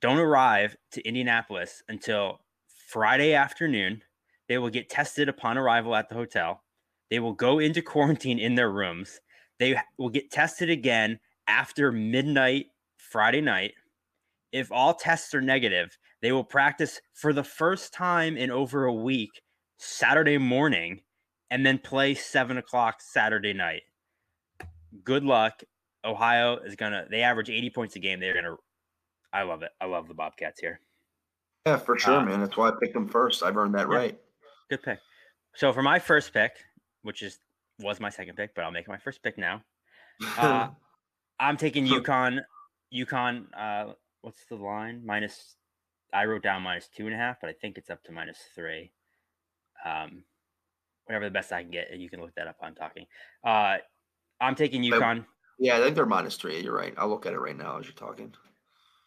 don't 0.00 0.16
arrive 0.16 0.76
to 0.92 1.06
Indianapolis 1.06 1.82
until 1.90 2.40
Friday 2.88 3.34
afternoon. 3.34 4.00
They 4.48 4.56
will 4.56 4.70
get 4.70 4.88
tested 4.88 5.28
upon 5.28 5.58
arrival 5.58 5.94
at 5.94 6.08
the 6.08 6.14
hotel. 6.14 6.62
They 7.10 7.18
will 7.18 7.34
go 7.34 7.58
into 7.58 7.82
quarantine 7.82 8.38
in 8.38 8.54
their 8.54 8.72
rooms. 8.72 9.20
They 9.58 9.78
will 9.98 10.08
get 10.08 10.30
tested 10.30 10.70
again 10.70 11.20
after 11.48 11.92
midnight 11.92 12.68
Friday 12.96 13.42
night. 13.42 13.74
If 14.52 14.72
all 14.72 14.94
tests 14.94 15.34
are 15.34 15.42
negative, 15.42 15.98
they 16.22 16.32
will 16.32 16.44
practice 16.44 16.98
for 17.12 17.34
the 17.34 17.44
first 17.44 17.92
time 17.92 18.38
in 18.38 18.50
over 18.50 18.86
a 18.86 18.94
week 18.94 19.42
Saturday 19.78 20.38
morning 20.38 21.00
and 21.50 21.64
then 21.64 21.78
play 21.78 22.14
seven 22.14 22.58
o'clock 22.58 23.00
Saturday 23.00 23.52
night. 23.52 23.82
Good 25.04 25.24
luck. 25.24 25.62
Ohio 26.04 26.58
is 26.58 26.76
gonna 26.76 27.06
they 27.10 27.22
average 27.22 27.50
80 27.50 27.70
points 27.70 27.96
a 27.96 27.98
game. 27.98 28.20
They're 28.20 28.34
gonna 28.34 28.56
I 29.32 29.42
love 29.42 29.62
it. 29.62 29.70
I 29.80 29.86
love 29.86 30.08
the 30.08 30.14
Bobcats 30.14 30.60
here. 30.60 30.80
Yeah, 31.66 31.76
for 31.76 31.98
sure, 31.98 32.14
uh, 32.20 32.24
man. 32.24 32.40
That's 32.40 32.56
why 32.56 32.68
I 32.68 32.72
picked 32.80 32.94
them 32.94 33.08
first. 33.08 33.42
I've 33.42 33.56
earned 33.56 33.74
that 33.74 33.88
yeah, 33.90 33.96
right. 33.96 34.18
Good 34.70 34.82
pick. 34.82 34.98
So 35.54 35.72
for 35.72 35.82
my 35.82 35.98
first 35.98 36.32
pick, 36.32 36.52
which 37.02 37.22
is 37.22 37.38
was 37.80 38.00
my 38.00 38.10
second 38.10 38.36
pick, 38.36 38.54
but 38.54 38.64
I'll 38.64 38.70
make 38.70 38.88
my 38.88 38.98
first 38.98 39.22
pick 39.22 39.38
now. 39.38 39.62
Uh, 40.36 40.70
I'm 41.38 41.56
taking 41.56 41.86
UConn. 41.86 42.40
UConn. 42.92 43.44
Uh, 43.56 43.92
what's 44.22 44.44
the 44.46 44.56
line? 44.56 45.02
Minus. 45.06 45.54
I 46.12 46.24
wrote 46.24 46.42
down 46.42 46.62
minus 46.62 46.88
two 46.88 47.06
and 47.06 47.14
a 47.14 47.16
half, 47.16 47.36
but 47.40 47.48
I 47.48 47.52
think 47.52 47.78
it's 47.78 47.88
up 47.88 48.02
to 48.04 48.12
minus 48.12 48.38
three. 48.56 48.90
Um, 49.84 50.24
whatever 51.08 51.24
the 51.24 51.30
best 51.30 51.52
I 51.52 51.62
can 51.62 51.70
get. 51.70 51.90
And 51.90 52.02
you 52.02 52.10
can 52.10 52.20
look 52.20 52.34
that 52.36 52.46
up. 52.46 52.56
I'm 52.62 52.74
talking. 52.74 53.06
Uh, 53.44 53.78
I'm 54.40 54.54
taking 54.54 54.82
UConn. 54.82 55.24
Yeah, 55.58 55.78
I 55.78 55.80
think 55.80 55.96
they're 55.96 56.06
minus 56.06 56.36
three. 56.36 56.60
You're 56.60 56.76
right. 56.76 56.94
I'll 56.96 57.08
look 57.08 57.26
at 57.26 57.32
it 57.32 57.38
right 57.38 57.56
now 57.56 57.78
as 57.78 57.86
you're 57.86 57.94
talking. 57.94 58.32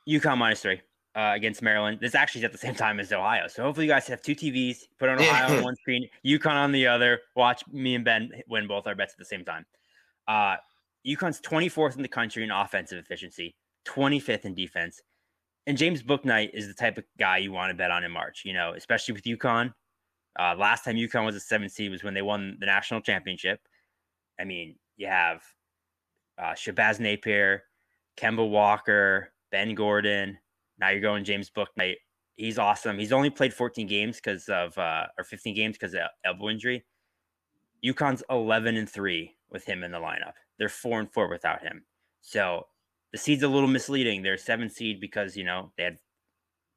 UConn 0.10 0.38
minus 0.38 0.62
three 0.62 0.82
uh, 1.16 1.32
against 1.36 1.62
Maryland. 1.62 2.00
This 2.02 2.16
actually 2.16 2.42
is 2.42 2.46
at 2.46 2.52
the 2.52 2.58
same 2.58 2.76
time 2.76 3.00
as 3.00 3.12
Ohio. 3.12 3.48
So 3.48 3.64
hopefully 3.64 3.86
you 3.86 3.92
guys 3.92 4.08
have 4.08 4.22
two 4.22 4.36
TVs, 4.36 4.80
put 5.00 5.10
on 5.10 5.20
Ohio 5.20 5.58
on 5.58 5.64
one 5.64 5.76
screen, 5.76 6.10
UConn 6.26 6.56
on 6.56 6.72
the 6.72 6.88
other. 6.88 7.20
Watch 7.36 7.64
me 7.72 7.96
and 7.96 8.04
Ben 8.04 8.32
win 8.50 8.68
both 8.68 8.88
our 8.88 8.96
bets 8.96 9.14
at 9.14 9.20
the 9.20 9.26
same 9.26 9.46
time. 9.46 9.66
Uh, 10.28 10.56
UConn's 11.08 11.40
24th 11.42 11.96
in 11.96 12.02
the 12.02 12.08
country 12.08 12.44
in 12.44 12.52
offensive 12.52 12.98
efficiency, 12.98 13.56
25th 13.88 14.46
in 14.46 14.54
defense. 14.54 15.02
And 15.68 15.78
James 15.78 16.02
Bouknight 16.02 16.52
is 16.54 16.68
the 16.68 16.74
type 16.74 16.98
of 16.98 17.04
guy 17.20 17.38
you 17.38 17.52
want 17.52 17.70
to 17.70 17.76
bet 17.76 17.92
on 17.92 18.04
in 18.04 18.12
March, 18.12 18.42
you 18.46 18.54
know, 18.54 18.74
especially 18.76 19.14
with 19.14 19.24
UConn. 19.24 19.74
Uh, 20.40 20.56
last 20.58 20.86
time 20.86 20.96
UConn 20.96 21.26
was 21.26 21.36
a 21.36 21.40
seven 21.40 21.70
seed 21.70 21.92
was 21.92 22.04
when 22.04 22.14
they 22.14 22.22
won 22.22 22.58
the 22.60 22.66
national 22.66 23.02
championship. 23.02 23.60
I 24.40 24.46
mean, 24.46 24.76
you 24.98 25.08
have 25.08 25.42
uh, 26.38 26.54
Shabazz 26.54 27.00
Napier, 27.00 27.64
Kemba 28.18 28.48
Walker, 28.48 29.34
Ben 29.52 29.76
Gordon, 29.76 30.38
now 30.82 30.90
you're 30.90 31.00
going 31.00 31.24
James 31.24 31.50
Bouknight. 31.50 31.98
He's 32.36 32.58
awesome. 32.58 32.98
He's 32.98 33.14
only 33.14 33.30
played 33.30 33.54
14 33.54 33.86
games 33.86 34.18
because 34.18 34.50
of 34.50 34.76
uh, 34.78 35.06
or 35.18 35.24
15 35.24 35.56
games 35.56 35.78
because 35.78 35.94
of 35.94 36.02
elbow 36.26 36.50
injury. 36.50 36.84
UConn's 37.86 38.24
11 38.30 38.76
and 38.76 38.90
three 38.90 39.36
with 39.52 39.64
him 39.64 39.84
in 39.84 39.92
the 39.92 40.00
lineup. 40.00 40.34
They're 40.58 40.70
four 40.70 41.00
and 41.00 41.12
four 41.12 41.30
without 41.30 41.62
him. 41.62 41.84
So 42.22 42.66
the 43.12 43.18
seed's 43.18 43.44
a 43.44 43.48
little 43.48 43.68
misleading. 43.68 44.24
They're 44.24 44.38
seven 44.38 44.70
seed 44.70 45.00
because 45.00 45.38
you 45.38 45.44
know 45.44 45.72
they 45.78 45.84
had 45.84 45.98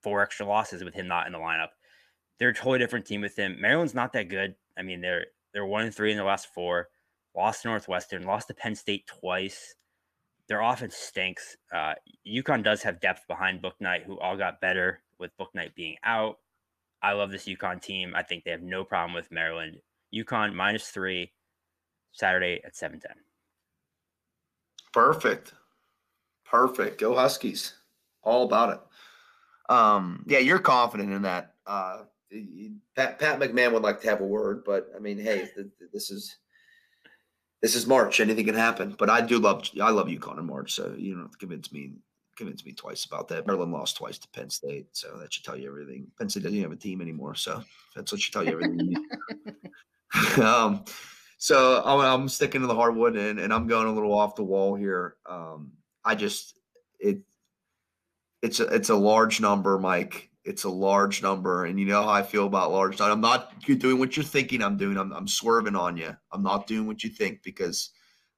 four 0.02 0.22
extra 0.22 0.46
losses 0.46 0.84
with 0.84 0.94
him 0.94 1.08
not 1.08 1.26
in 1.26 1.32
the 1.32 1.38
lineup. 1.38 1.68
They're 2.38 2.50
a 2.50 2.54
totally 2.54 2.78
different 2.78 3.06
team 3.06 3.20
with 3.20 3.36
him. 3.36 3.56
Maryland's 3.60 3.94
not 3.94 4.12
that 4.12 4.28
good. 4.28 4.54
I 4.78 4.82
mean, 4.82 5.00
they're 5.00 5.26
they're 5.52 5.66
one 5.66 5.84
and 5.84 5.94
three 5.94 6.10
in 6.10 6.18
the 6.18 6.24
last 6.24 6.48
four. 6.52 6.88
Lost 7.36 7.62
to 7.62 7.68
Northwestern, 7.68 8.24
lost 8.24 8.48
to 8.48 8.54
Penn 8.54 8.74
State 8.74 9.06
twice 9.06 9.74
their 10.48 10.60
offense 10.60 10.96
stinks. 10.96 11.56
Uh, 11.72 11.94
UConn 12.26 12.62
does 12.62 12.82
have 12.82 13.00
depth 13.00 13.26
behind 13.28 13.62
Bouknight, 13.62 14.04
who 14.04 14.18
all 14.20 14.36
got 14.36 14.60
better 14.60 15.02
with 15.18 15.36
Bouknight 15.38 15.74
being 15.74 15.96
out. 16.04 16.38
I 17.02 17.12
love 17.12 17.30
this 17.30 17.46
UConn 17.46 17.80
team. 17.82 18.12
I 18.14 18.22
think 18.22 18.44
they 18.44 18.50
have 18.50 18.62
no 18.62 18.84
problem 18.84 19.14
with 19.14 19.30
Maryland. 19.30 19.78
UConn 20.14 20.54
minus 20.54 20.88
three, 20.88 21.32
Saturday 22.12 22.60
at 22.64 22.76
seven 22.76 23.00
ten. 23.00 23.16
Perfect, 24.92 25.54
perfect. 26.44 27.00
Go 27.00 27.14
Huskies! 27.14 27.74
All 28.22 28.44
about 28.44 28.70
it. 28.74 29.72
Um, 29.72 30.24
yeah, 30.26 30.38
you're 30.38 30.58
confident 30.58 31.12
in 31.12 31.22
that. 31.22 31.54
Uh, 31.66 32.02
Pat, 32.96 33.18
Pat 33.18 33.38
McMahon 33.38 33.72
would 33.72 33.82
like 33.82 34.00
to 34.00 34.08
have 34.08 34.20
a 34.20 34.26
word, 34.26 34.64
but 34.64 34.90
I 34.96 34.98
mean, 34.98 35.18
hey, 35.18 35.48
this 35.92 36.10
is 36.10 36.36
this 37.62 37.74
is 37.74 37.86
March. 37.86 38.20
Anything 38.20 38.44
can 38.44 38.54
happen. 38.54 38.94
But 38.98 39.08
I 39.08 39.20
do 39.20 39.38
love 39.38 39.68
I 39.80 39.90
love 39.90 40.08
UConn 40.08 40.38
in 40.38 40.46
March. 40.46 40.72
So 40.74 40.94
you 40.98 41.14
don't 41.14 41.22
have 41.22 41.32
to 41.32 41.38
convince 41.38 41.72
me 41.72 41.94
convince 42.36 42.64
me 42.64 42.72
twice 42.72 43.04
about 43.04 43.28
that. 43.28 43.46
Maryland 43.46 43.72
lost 43.72 43.96
twice 43.96 44.18
to 44.18 44.28
Penn 44.28 44.50
State, 44.50 44.88
so 44.92 45.16
that 45.18 45.32
should 45.32 45.44
tell 45.44 45.56
you 45.56 45.68
everything. 45.68 46.06
Penn 46.18 46.28
State 46.28 46.42
doesn't 46.42 46.60
have 46.60 46.72
a 46.72 46.76
team 46.76 47.00
anymore, 47.00 47.34
so 47.34 47.62
that's 47.94 48.12
what 48.12 48.20
should 48.20 48.32
tell 48.32 48.44
you 48.44 48.52
everything. 48.52 48.94
um, 50.42 50.84
so 51.38 51.82
I'm, 51.84 52.00
I'm, 52.00 52.28
sticking 52.28 52.60
to 52.60 52.66
the 52.66 52.74
hardwood, 52.74 53.16
and, 53.16 53.38
and 53.38 53.52
I'm 53.52 53.66
going 53.66 53.86
a 53.86 53.92
little 53.92 54.12
off 54.12 54.34
the 54.34 54.42
wall 54.42 54.74
here. 54.74 55.16
Um, 55.28 55.72
I 56.04 56.14
just 56.16 56.58
it 56.98 57.20
it's 58.42 58.60
a 58.60 58.66
it's 58.66 58.90
a 58.90 58.96
large 58.96 59.40
number, 59.40 59.78
Mike 59.78 60.30
it's 60.44 60.64
a 60.64 60.70
large 60.70 61.22
number, 61.22 61.64
and 61.64 61.80
you 61.80 61.86
know 61.86 62.02
how 62.02 62.10
I 62.10 62.22
feel 62.22 62.46
about 62.46 62.70
large. 62.70 63.00
I'm 63.00 63.20
not 63.20 63.58
doing 63.60 63.98
what 63.98 64.16
you're 64.16 64.24
thinking 64.24 64.62
I'm 64.62 64.76
doing. 64.76 64.98
I'm, 64.98 65.12
I'm 65.12 65.28
swerving 65.28 65.76
on 65.76 65.96
you. 65.96 66.14
I'm 66.32 66.42
not 66.42 66.66
doing 66.66 66.86
what 66.86 67.02
you 67.02 67.10
think 67.10 67.42
because 67.42 67.90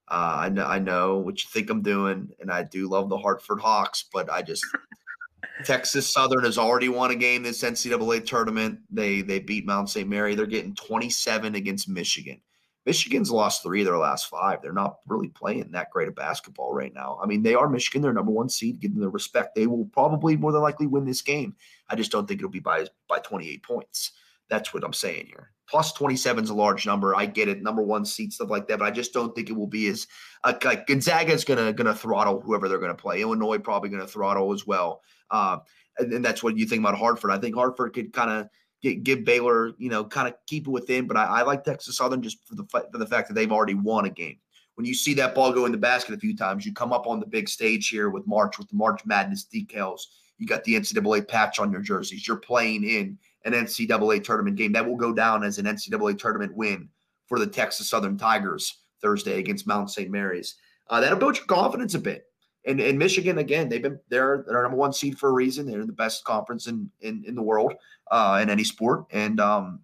uh, 0.09 0.37
I 0.39 0.49
know 0.49 0.65
I 0.65 0.79
know 0.79 1.17
what 1.17 1.43
you 1.43 1.49
think 1.51 1.69
I'm 1.69 1.81
doing, 1.81 2.29
and 2.39 2.51
I 2.51 2.63
do 2.63 2.89
love 2.89 3.09
the 3.09 3.17
Hartford 3.17 3.59
Hawks, 3.59 4.05
but 4.11 4.31
I 4.31 4.41
just 4.41 4.65
Texas 5.65 6.11
Southern 6.11 6.43
has 6.43 6.57
already 6.57 6.89
won 6.89 7.11
a 7.11 7.15
game 7.15 7.43
this 7.43 7.63
NCAA 7.63 8.25
tournament. 8.25 8.79
They 8.89 9.21
they 9.21 9.39
beat 9.39 9.65
Mount 9.65 9.89
St. 9.89 10.07
Mary. 10.07 10.35
They're 10.35 10.45
getting 10.45 10.75
27 10.75 11.55
against 11.55 11.89
Michigan. 11.89 12.39
Michigan's 12.87 13.29
lost 13.29 13.63
three 13.63 13.81
of 13.81 13.85
their 13.85 13.97
last 13.97 14.29
five. 14.29 14.61
They're 14.61 14.71
not 14.71 14.99
really 15.07 15.27
playing 15.27 15.71
that 15.73 15.91
great 15.91 16.07
of 16.07 16.15
basketball 16.15 16.73
right 16.73 16.93
now. 16.93 17.19
I 17.21 17.25
mean, 17.25 17.43
they 17.43 17.53
are 17.53 17.67
Michigan. 17.67 18.01
They're 18.01 18.13
number 18.13 18.31
one 18.31 18.47
seed. 18.47 18.81
Them 18.81 18.97
the 18.97 19.09
respect. 19.09 19.55
They 19.55 19.67
will 19.67 19.89
probably 19.91 20.37
more 20.37 20.53
than 20.53 20.61
likely 20.61 20.87
win 20.87 21.03
this 21.03 21.21
game. 21.21 21.53
I 21.89 21.97
just 21.97 22.13
don't 22.13 22.25
think 22.25 22.39
it'll 22.39 22.49
be 22.49 22.61
by 22.61 22.87
by 23.09 23.19
28 23.19 23.61
points. 23.61 24.13
That's 24.49 24.73
what 24.73 24.85
I'm 24.85 24.93
saying 24.93 25.25
here. 25.25 25.51
Plus 25.69 25.91
27 25.91 26.45
is 26.45 26.49
a 26.49 26.53
large 26.53 26.85
number. 26.85 27.13
I 27.13 27.25
get 27.25 27.49
it. 27.49 27.61
Number 27.61 27.81
one 27.81 28.05
seed, 28.05 28.31
stuff 28.31 28.49
like 28.49 28.69
that. 28.69 28.79
But 28.79 28.85
I 28.85 28.91
just 28.91 29.11
don't 29.11 29.35
think 29.35 29.49
it 29.49 29.57
will 29.57 29.67
be 29.67 29.87
as 29.87 30.07
uh, 30.45 30.53
like 30.63 30.87
Gonzaga's 30.87 31.43
gonna 31.43 31.73
gonna 31.73 31.93
throttle 31.93 32.39
whoever 32.39 32.69
they're 32.69 32.77
gonna 32.77 32.95
play. 32.95 33.21
Illinois 33.21 33.57
probably 33.57 33.89
gonna 33.89 34.07
throttle 34.07 34.53
as 34.53 34.65
well. 34.65 35.01
Uh, 35.29 35.57
and, 35.97 36.13
and 36.13 36.23
that's 36.23 36.41
what 36.41 36.57
you 36.57 36.65
think 36.65 36.79
about 36.79 36.97
Hartford. 36.97 37.31
I 37.31 37.37
think 37.37 37.53
Hartford 37.53 37.93
could 37.93 38.13
kind 38.13 38.31
of 38.31 38.47
get, 38.81 39.03
give 39.03 39.23
Baylor, 39.23 39.71
you 39.77 39.89
know, 39.89 40.03
kind 40.03 40.27
of 40.27 40.35
keep 40.45 40.67
it 40.67 40.71
within. 40.71 41.07
But 41.07 41.17
I, 41.17 41.25
I, 41.25 41.41
like 41.43 41.63
Texas 41.63 41.97
Southern 41.97 42.21
just 42.21 42.45
for 42.47 42.55
the 42.55 42.65
for 42.91 42.97
the 42.97 43.05
fact 43.05 43.27
that 43.27 43.33
they've 43.33 43.51
already 43.51 43.73
won 43.73 44.05
a 44.05 44.09
game. 44.09 44.37
When 44.75 44.85
you 44.85 44.93
see 44.93 45.13
that 45.15 45.33
ball 45.33 45.51
go 45.51 45.65
in 45.65 45.71
the 45.71 45.77
basket 45.77 46.13
a 46.13 46.19
few 46.19 46.35
times, 46.37 46.65
you 46.65 46.73
come 46.73 46.93
up 46.93 47.07
on 47.07 47.19
the 47.19 47.25
big 47.25 47.49
stage 47.49 47.89
here 47.89 48.09
with 48.09 48.27
March 48.27 48.59
with 48.59 48.69
the 48.69 48.75
March 48.75 49.01
Madness 49.05 49.47
decals. 49.51 50.01
You 50.37 50.45
got 50.45 50.63
the 50.63 50.75
NCAA 50.75 51.27
patch 51.27 51.59
on 51.59 51.71
your 51.71 51.81
jerseys. 51.81 52.27
You're 52.27 52.37
playing 52.37 52.83
in 52.83 53.17
an 53.45 53.53
NCAA 53.53 54.23
tournament 54.23 54.55
game 54.55 54.71
that 54.73 54.85
will 54.85 54.95
go 54.95 55.13
down 55.13 55.43
as 55.43 55.57
an 55.57 55.65
NCAA 55.65 56.19
tournament 56.19 56.55
win 56.55 56.89
for 57.25 57.39
the 57.39 57.47
Texas 57.47 57.89
Southern 57.89 58.17
Tigers 58.17 58.81
Thursday 59.01 59.39
against 59.39 59.65
Mount 59.65 59.89
St. 59.89 60.11
Mary's. 60.11 60.55
Uh, 60.89 61.01
that'll 61.01 61.17
build 61.17 61.37
your 61.37 61.45
confidence 61.47 61.95
a 61.95 61.99
bit. 61.99 62.26
And, 62.67 62.81
and 62.81 62.99
Michigan 62.99 63.37
again, 63.37 63.69
they've 63.69 63.81
been 63.81 63.97
they're 64.09 64.43
they're 64.45 64.61
number 64.61 64.77
one 64.77 64.91
seed 64.91 65.17
for 65.17 65.29
a 65.29 65.33
reason. 65.33 65.65
They're 65.65 65.85
the 65.85 65.93
best 65.93 66.25
conference 66.25 66.67
in 66.67 66.91
in, 66.99 67.23
in 67.25 67.33
the 67.33 67.41
world 67.41 67.73
uh, 68.11 68.39
in 68.43 68.49
any 68.49 68.65
sport, 68.65 69.05
and 69.09 69.39
um, 69.39 69.79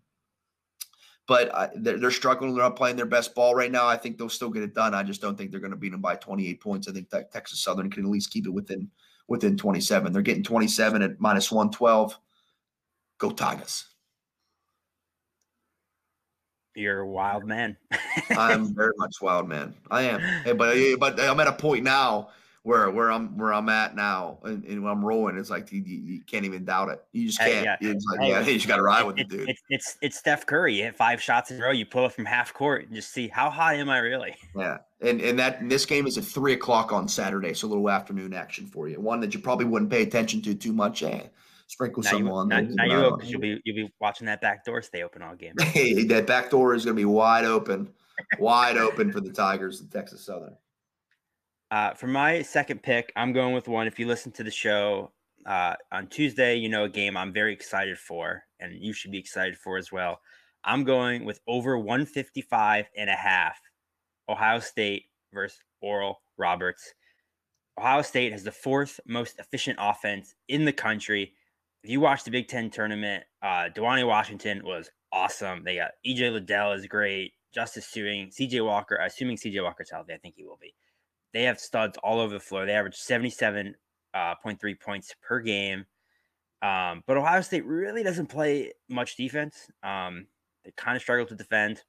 but 1.25 1.55
I, 1.55 1.69
they're, 1.75 1.97
they're, 1.97 2.11
struggling. 2.11 2.53
They're 2.53 2.63
not 2.63 2.75
playing 2.75 2.97
their 2.97 3.05
best 3.05 3.33
ball 3.33 3.55
right 3.55 3.71
now. 3.71 3.87
I 3.87 3.95
think 3.95 4.17
they'll 4.17 4.27
still 4.27 4.49
get 4.49 4.63
it 4.63 4.75
done. 4.75 4.93
I 4.93 5.01
just 5.01 5.21
don't 5.21 5.37
think 5.37 5.49
they're 5.49 5.61
going 5.61 5.71
to 5.71 5.77
beat 5.77 5.93
them 5.93 6.01
by 6.01 6.15
28 6.17 6.59
points. 6.59 6.89
I 6.89 6.91
think 6.91 7.09
that 7.11 7.31
Texas 7.31 7.63
Southern 7.63 7.89
can 7.89 8.03
at 8.03 8.11
least 8.11 8.31
keep 8.31 8.45
it 8.45 8.51
within 8.51 8.89
within 9.29 9.55
27. 9.55 10.11
They're 10.11 10.21
getting 10.21 10.43
27 10.43 11.01
at 11.01 11.21
minus 11.21 11.53
112. 11.53 12.19
Go 13.17 13.31
Tigers. 13.31 13.85
You're 16.75 16.99
a 16.99 17.07
wild 17.07 17.45
man. 17.45 17.77
I'm 18.31 18.65
very 18.75 18.93
much 18.97 19.21
wild 19.21 19.47
man. 19.47 19.73
I 19.89 20.01
am. 20.01 20.19
Hey, 20.43 20.51
but 20.51 20.75
but 20.99 21.17
I'm 21.21 21.39
at 21.39 21.47
a 21.47 21.53
point 21.53 21.85
now 21.85 22.29
where 22.63 22.89
where 22.89 23.11
I'm 23.11 23.37
where 23.37 23.53
I'm 23.53 23.67
at 23.67 23.93
now, 23.93 24.39
and, 24.43 24.63
and 24.63 24.81
when 24.81 24.91
I'm 24.91 25.03
rolling, 25.03 25.37
it's 25.37 25.49
like 25.49 25.71
you, 25.71 25.81
you, 25.81 26.21
can't 26.21 26.45
even 26.45 26.63
doubt 26.63 26.89
it. 26.89 27.03
You 27.11 27.27
just 27.27 27.39
can't. 27.39 27.51
Hey, 27.51 27.63
yeah. 27.63 27.77
It's 27.81 28.05
like, 28.09 28.19
hey, 28.21 28.29
yeah, 28.29 28.39
you 28.47 28.53
just 28.53 28.67
got 28.69 28.77
to 28.77 28.83
ride 28.83 29.03
with 29.03 29.19
it, 29.19 29.29
the 29.29 29.37
dude. 29.37 29.49
It's, 29.49 29.61
it's 29.69 29.97
it's 30.01 30.17
Steph 30.17 30.45
Curry. 30.45 30.75
You 30.75 30.83
hit 30.85 30.95
five 30.95 31.21
shots 31.21 31.51
in 31.51 31.59
a 31.59 31.63
row. 31.63 31.71
You 31.71 31.85
pull 31.85 32.05
it 32.05 32.13
from 32.13 32.23
half 32.23 32.53
court 32.53 32.85
and 32.85 32.95
just 32.95 33.11
see 33.11 33.27
how 33.27 33.49
high 33.49 33.75
am 33.75 33.89
I 33.89 33.99
really? 33.99 34.35
Yeah, 34.55 34.77
and 35.01 35.19
and 35.19 35.37
that 35.39 35.61
and 35.61 35.71
this 35.71 35.85
game 35.85 36.05
is 36.05 36.17
at 36.17 36.23
three 36.23 36.53
o'clock 36.53 36.93
on 36.93 37.07
Saturday, 37.07 37.53
so 37.53 37.67
a 37.67 37.69
little 37.69 37.89
afternoon 37.89 38.33
action 38.33 38.67
for 38.67 38.87
you. 38.87 38.99
One 39.01 39.19
that 39.21 39.33
you 39.33 39.39
probably 39.39 39.65
wouldn't 39.65 39.89
pay 39.91 40.03
attention 40.03 40.41
to 40.43 40.53
too 40.53 40.73
much. 40.73 41.01
Eh, 41.01 41.23
sprinkle 41.67 42.03
now 42.03 42.11
some 42.11 42.27
you, 42.27 42.31
on. 42.31 42.47
Now, 42.47 42.61
now 42.61 42.85
you 42.85 43.19
you'll 43.23 43.41
be 43.41 43.59
you'll 43.65 43.87
be 43.87 43.93
watching 43.99 44.27
that 44.27 44.41
back 44.41 44.63
door 44.63 44.81
stay 44.81 45.03
open 45.03 45.21
all 45.21 45.35
game. 45.35 45.55
Hey, 45.59 46.03
that 46.05 46.27
back 46.27 46.51
door 46.51 46.75
is 46.75 46.85
going 46.85 46.95
to 46.95 47.01
be 47.01 47.05
wide 47.05 47.45
open, 47.45 47.91
wide 48.39 48.77
open 48.77 49.11
for 49.11 49.19
the 49.21 49.31
Tigers 49.31 49.81
and 49.81 49.91
Texas 49.91 50.21
Southern. 50.25 50.55
Uh, 51.73 51.91
for 51.95 52.05
my 52.05 52.39
second 52.43 52.83
pick, 52.83 53.11
I'm 53.15 53.33
going 53.33 53.51
with 53.51 53.67
one. 53.67 53.87
If 53.87 53.97
you 53.97 54.05
listen 54.05 54.31
to 54.33 54.43
the 54.43 54.51
show 54.51 55.11
uh, 55.47 55.73
on 55.91 56.05
Tuesday, 56.05 56.55
you 56.55 56.69
know 56.69 56.83
a 56.83 56.89
game 56.89 57.17
I'm 57.17 57.33
very 57.33 57.51
excited 57.51 57.97
for, 57.97 58.43
and 58.59 58.75
you 58.79 58.93
should 58.93 59.09
be 59.09 59.17
excited 59.17 59.57
for 59.57 59.79
as 59.79 59.91
well. 59.91 60.19
I'm 60.63 60.83
going 60.83 61.25
with 61.25 61.39
over 61.47 61.79
155 61.79 62.85
and 62.95 63.09
a 63.09 63.15
half. 63.15 63.59
Ohio 64.29 64.59
State 64.59 65.05
versus 65.33 65.57
Oral 65.81 66.21
Roberts. 66.37 66.93
Ohio 67.79 68.03
State 68.03 68.33
has 68.33 68.43
the 68.43 68.51
fourth 68.51 68.99
most 69.07 69.39
efficient 69.39 69.79
offense 69.81 70.35
in 70.49 70.65
the 70.65 70.73
country. 70.73 71.33
If 71.83 71.89
you 71.89 71.99
watch 71.99 72.23
the 72.23 72.29
Big 72.29 72.49
Ten 72.49 72.69
tournament, 72.69 73.23
uh, 73.41 73.69
Washington 73.75 74.61
was 74.63 74.91
awesome. 75.11 75.63
They 75.63 75.77
got 75.77 75.93
EJ 76.05 76.33
Liddell 76.33 76.73
is 76.73 76.85
great. 76.85 77.33
Justice 77.51 77.91
Sueing, 77.91 78.31
CJ 78.31 78.63
Walker, 78.63 78.97
assuming 78.97 79.37
CJ 79.37 79.63
Walker's 79.63 79.89
healthy, 79.89 80.13
I 80.13 80.17
think 80.17 80.35
he 80.37 80.43
will 80.43 80.59
be. 80.61 80.75
They 81.33 81.43
have 81.43 81.59
studs 81.59 81.97
all 82.03 82.19
over 82.19 82.33
the 82.33 82.39
floor. 82.39 82.65
They 82.65 82.73
average 82.73 82.97
77.3 82.97 83.73
uh, 84.13 84.35
points 84.83 85.15
per 85.21 85.39
game. 85.39 85.85
Um, 86.61 87.03
but 87.07 87.17
Ohio 87.17 87.41
State 87.41 87.65
really 87.65 88.03
doesn't 88.03 88.27
play 88.27 88.71
much 88.89 89.17
defense. 89.17 89.67
Um, 89.83 90.27
they 90.63 90.71
kind 90.77 90.95
of 90.95 91.01
struggle 91.01 91.25
to 91.25 91.35
defend. 91.35 91.81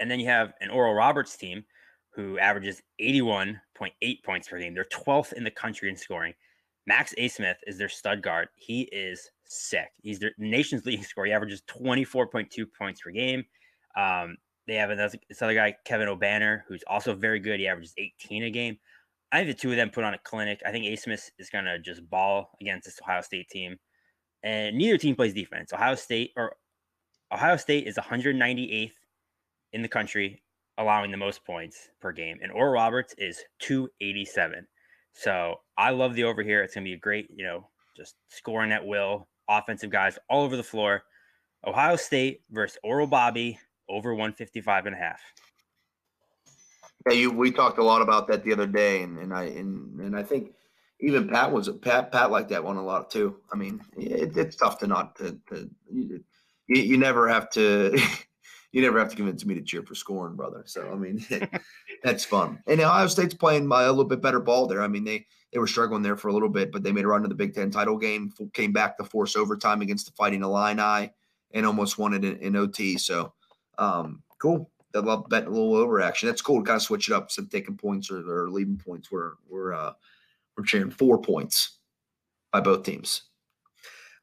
And 0.00 0.10
then 0.10 0.20
you 0.20 0.26
have 0.26 0.52
an 0.60 0.70
Oral 0.70 0.94
Roberts 0.94 1.36
team 1.36 1.64
who 2.10 2.38
averages 2.38 2.82
81.8 3.00 4.24
points 4.24 4.48
per 4.48 4.58
game. 4.58 4.74
They're 4.74 4.84
12th 4.84 5.34
in 5.34 5.44
the 5.44 5.50
country 5.50 5.90
in 5.90 5.96
scoring. 5.96 6.32
Max 6.86 7.14
Abmas 7.18 7.56
is 7.66 7.76
their 7.76 7.88
stud 7.88 8.22
guard. 8.22 8.48
He 8.54 8.82
is 8.92 9.30
sick. 9.44 9.88
He's 10.02 10.18
their 10.18 10.32
nation's 10.38 10.86
leading 10.86 11.04
scorer. 11.04 11.26
He 11.26 11.32
averages 11.32 11.62
24.2 11.68 12.66
points 12.78 13.00
per 13.00 13.10
game. 13.10 13.44
Um, 13.96 14.36
they 14.66 14.74
have 14.74 14.90
another 14.90 15.18
this 15.28 15.42
other 15.42 15.54
guy, 15.54 15.76
Kevin 15.84 16.08
Obanor, 16.08 16.62
who's 16.66 16.82
also 16.88 17.14
very 17.14 17.38
good. 17.38 17.60
He 17.60 17.68
averages 17.68 17.94
18 17.98 18.44
a 18.44 18.50
game. 18.50 18.78
I 19.32 19.38
think 19.38 19.48
the 19.48 19.60
two 19.60 19.70
of 19.70 19.76
them 19.76 19.90
put 19.90 20.04
on 20.04 20.14
a 20.14 20.18
clinic. 20.18 20.60
I 20.64 20.70
think 20.70 20.86
Abmas 20.86 21.30
is 21.38 21.50
going 21.50 21.64
to 21.64 21.78
just 21.78 22.08
ball 22.08 22.50
against 22.60 22.86
this 22.86 23.00
Ohio 23.02 23.22
State 23.22 23.48
team. 23.48 23.76
And 24.42 24.76
neither 24.76 24.98
team 24.98 25.16
plays 25.16 25.34
defense. 25.34 25.72
Ohio 25.72 25.94
State 25.94 26.32
or 26.36 26.56
Ohio 27.32 27.56
State 27.56 27.86
is 27.86 27.96
198th 27.96 28.92
in 29.72 29.82
the 29.82 29.88
country, 29.88 30.42
allowing 30.78 31.10
the 31.10 31.16
most 31.16 31.44
points 31.44 31.90
per 32.00 32.12
game. 32.12 32.38
And 32.40 32.52
Oral 32.52 32.72
Roberts 32.72 33.14
is 33.18 33.42
287. 33.60 34.66
So 35.12 35.56
I 35.76 35.90
love 35.90 36.14
the 36.14 36.24
over 36.24 36.42
here. 36.42 36.62
It's 36.62 36.74
going 36.74 36.84
to 36.84 36.88
be 36.88 36.94
a 36.94 36.98
great, 36.98 37.28
you 37.34 37.44
know, 37.44 37.68
just 37.96 38.14
scoring 38.28 38.70
at 38.70 38.86
will, 38.86 39.28
offensive 39.48 39.90
guys 39.90 40.18
all 40.28 40.44
over 40.44 40.56
the 40.56 40.62
floor. 40.62 41.02
Ohio 41.66 41.96
State 41.96 42.42
versus 42.50 42.78
Oral 42.84 43.08
Bobby 43.08 43.58
over 43.88 44.12
155 44.14 44.86
and 44.86 44.94
a 44.94 44.98
half. 44.98 45.20
Yeah, 47.06 47.12
you, 47.12 47.30
we 47.30 47.52
talked 47.52 47.78
a 47.78 47.84
lot 47.84 48.02
about 48.02 48.26
that 48.28 48.42
the 48.42 48.52
other 48.52 48.66
day, 48.66 49.02
and, 49.02 49.18
and 49.18 49.32
I 49.32 49.44
and, 49.44 50.00
and 50.00 50.16
I 50.16 50.22
think 50.22 50.52
even 51.00 51.28
Pat 51.28 51.52
was 51.52 51.68
Pat 51.82 52.10
Pat 52.10 52.30
like 52.30 52.48
that 52.48 52.64
one 52.64 52.76
a 52.76 52.84
lot 52.84 53.10
too. 53.10 53.36
I 53.52 53.56
mean, 53.56 53.80
it, 53.96 54.36
it's 54.36 54.56
tough 54.56 54.78
to 54.80 54.86
not 54.86 55.14
to, 55.16 55.38
to 55.50 55.70
you, 55.88 56.22
you 56.66 56.98
never 56.98 57.28
have 57.28 57.48
to 57.50 57.96
you 58.72 58.82
never 58.82 58.98
have 58.98 59.10
to 59.10 59.16
convince 59.16 59.44
me 59.44 59.54
to 59.54 59.62
cheer 59.62 59.82
for 59.82 59.94
scoring, 59.94 60.36
brother. 60.36 60.64
So 60.66 60.90
I 60.90 60.96
mean, 60.96 61.24
that's 62.02 62.24
fun. 62.24 62.60
And 62.66 62.80
Ohio 62.80 63.06
State's 63.06 63.34
playing 63.34 63.66
a 63.66 63.68
little 63.68 64.04
bit 64.04 64.20
better 64.20 64.40
ball 64.40 64.66
there. 64.66 64.82
I 64.82 64.88
mean, 64.88 65.04
they 65.04 65.26
they 65.52 65.58
were 65.58 65.66
struggling 65.66 66.02
there 66.02 66.16
for 66.16 66.28
a 66.28 66.32
little 66.32 66.48
bit, 66.48 66.72
but 66.72 66.82
they 66.82 66.92
made 66.92 67.04
a 67.04 67.08
run 67.08 67.22
to 67.22 67.28
the 67.28 67.34
Big 67.34 67.54
Ten 67.54 67.70
title 67.70 67.98
game, 67.98 68.32
came 68.52 68.72
back 68.72 68.96
to 68.96 69.04
force 69.04 69.36
overtime 69.36 69.80
against 69.80 70.06
the 70.06 70.12
Fighting 70.12 70.42
Illini, 70.42 71.12
and 71.52 71.66
almost 71.66 71.98
won 71.98 72.14
it 72.14 72.24
in, 72.24 72.36
in 72.38 72.56
OT. 72.56 72.98
So 72.98 73.32
um, 73.78 74.22
cool. 74.40 74.70
I 74.94 75.00
love 75.00 75.26
a 75.30 75.40
little 75.40 75.74
over 75.74 76.00
action. 76.00 76.28
That's 76.28 76.40
cool 76.40 76.60
to 76.60 76.66
kind 76.66 76.76
of 76.76 76.82
switch 76.82 77.08
it 77.08 77.14
up 77.14 77.24
instead 77.24 77.44
of 77.44 77.50
taking 77.50 77.76
points 77.76 78.10
or, 78.10 78.18
or 78.28 78.50
leaving 78.50 78.78
points. 78.78 79.10
We're 79.10 79.32
we're 79.48 79.74
uh, 79.74 79.92
we're 80.56 80.64
sharing 80.64 80.90
four 80.90 81.20
points 81.20 81.78
by 82.52 82.60
both 82.60 82.82
teams. 82.82 83.22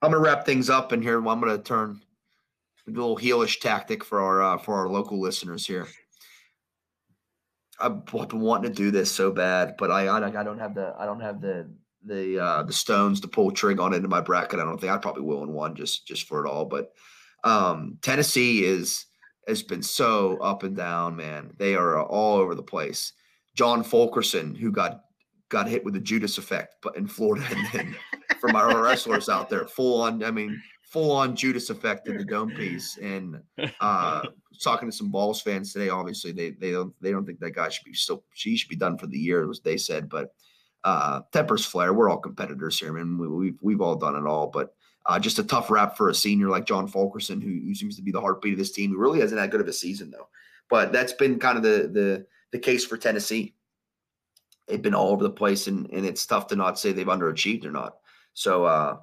I'm 0.01 0.11
gonna 0.11 0.21
wrap 0.21 0.45
things 0.45 0.69
up 0.69 0.91
in 0.91 1.01
here. 1.01 1.17
I'm 1.17 1.39
gonna 1.39 1.59
turn 1.59 2.01
a 2.87 2.91
little 2.91 3.17
heelish 3.17 3.59
tactic 3.59 4.03
for 4.03 4.19
our 4.21 4.41
uh, 4.41 4.57
for 4.57 4.75
our 4.75 4.89
local 4.89 5.19
listeners 5.19 5.65
here. 5.65 5.87
I've 7.79 8.05
been 8.05 8.39
wanting 8.39 8.71
to 8.71 8.75
do 8.75 8.91
this 8.91 9.11
so 9.11 9.31
bad, 9.31 9.75
but 9.77 9.91
I 9.91 10.07
I, 10.07 10.41
I 10.41 10.43
don't 10.43 10.59
have 10.59 10.73
the 10.73 10.95
I 10.97 11.05
don't 11.05 11.21
have 11.21 11.41
the 11.41 11.69
the 12.03 12.39
uh, 12.39 12.63
the 12.63 12.73
stones 12.73 13.19
to 13.21 13.27
pull 13.27 13.51
trigger 13.51 13.81
on 13.81 13.93
into 13.93 14.07
my 14.07 14.21
bracket. 14.21 14.59
I 14.59 14.63
don't 14.63 14.79
think 14.79 14.91
I 14.91 14.97
probably 14.97 15.23
will 15.23 15.43
in 15.43 15.53
one 15.53 15.75
just 15.75 16.07
just 16.07 16.27
for 16.27 16.45
it 16.45 16.49
all. 16.49 16.65
But 16.65 16.93
um, 17.43 17.97
Tennessee 18.01 18.65
is 18.65 19.05
has 19.47 19.63
been 19.63 19.83
so 19.83 20.37
up 20.37 20.63
and 20.63 20.75
down, 20.75 21.15
man. 21.15 21.51
They 21.57 21.75
are 21.75 22.01
all 22.03 22.37
over 22.37 22.55
the 22.55 22.63
place. 22.63 23.13
John 23.55 23.83
Fulkerson, 23.83 24.55
who 24.55 24.71
got 24.71 25.01
got 25.49 25.67
hit 25.67 25.85
with 25.85 25.93
the 25.93 25.99
Judas 25.99 26.37
effect, 26.37 26.75
but 26.81 26.95
in 26.97 27.07
Florida, 27.07 27.45
and 27.51 27.67
then 27.71 27.95
from 28.39 28.55
our 28.55 28.81
wrestlers 28.81 29.29
out 29.29 29.49
there, 29.49 29.67
full 29.67 30.01
on. 30.01 30.23
I 30.23 30.31
mean, 30.31 30.61
full 30.93 31.11
on 31.11 31.35
Judas 31.35 31.71
effect 31.71 32.07
in 32.07 32.17
the 32.17 32.23
dome 32.23 32.51
piece. 32.51 32.97
And 32.97 33.41
uh, 33.81 34.27
talking 34.63 34.89
to 34.89 34.95
some 34.95 35.11
Vols 35.11 35.41
fans 35.41 35.73
today, 35.73 35.89
obviously 35.89 36.31
they 36.31 36.51
they 36.51 36.71
don't 36.71 36.93
they 37.01 37.11
don't 37.11 37.25
think 37.25 37.39
that 37.39 37.55
guy 37.55 37.69
should 37.69 37.85
be 37.85 37.93
still 37.93 38.23
she 38.33 38.55
should 38.55 38.69
be 38.69 38.75
done 38.75 38.97
for 38.97 39.07
the 39.07 39.17
year, 39.17 39.49
as 39.49 39.59
they 39.59 39.75
said. 39.75 40.07
But 40.07 40.33
uh, 40.83 41.21
tempers 41.31 41.65
flare. 41.65 41.93
We're 41.93 42.09
all 42.09 42.17
competitors 42.17 42.79
here. 42.79 42.89
I 42.89 43.03
mean, 43.03 43.17
we, 43.17 43.27
we've 43.27 43.57
we've 43.61 43.81
all 43.81 43.95
done 43.95 44.15
it 44.15 44.27
all, 44.27 44.47
but 44.47 44.75
uh, 45.05 45.19
just 45.19 45.39
a 45.39 45.43
tough 45.43 45.69
rap 45.69 45.97
for 45.97 46.09
a 46.09 46.15
senior 46.15 46.47
like 46.47 46.65
John 46.65 46.87
Fulkerson, 46.87 47.41
who, 47.41 47.49
who, 47.65 47.75
seems 47.75 47.95
to 47.97 48.01
be 48.01 48.11
the 48.11 48.21
heartbeat 48.21 48.53
of 48.53 48.59
this 48.59 48.71
team. 48.71 48.91
He 48.91 48.95
really 48.95 49.19
hasn't 49.19 49.39
had 49.39 49.51
good 49.51 49.61
of 49.61 49.67
a 49.67 49.73
season 49.73 50.11
though. 50.11 50.29
But 50.69 50.93
that's 50.93 51.13
been 51.13 51.39
kind 51.39 51.57
of 51.57 51.63
the 51.63 51.89
the 51.91 52.25
the 52.51 52.59
case 52.59 52.85
for 52.85 52.97
Tennessee. 52.97 53.55
They've 54.67 54.81
been 54.81 54.95
all 54.95 55.11
over 55.11 55.23
the 55.23 55.29
place, 55.29 55.67
and 55.67 55.89
and 55.91 56.05
it's 56.05 56.25
tough 56.25 56.47
to 56.47 56.55
not 56.55 56.79
say 56.79 56.91
they've 56.91 57.05
underachieved 57.05 57.65
or 57.65 57.71
not. 57.71 57.97
So 58.33 58.63
uh, 58.65 58.97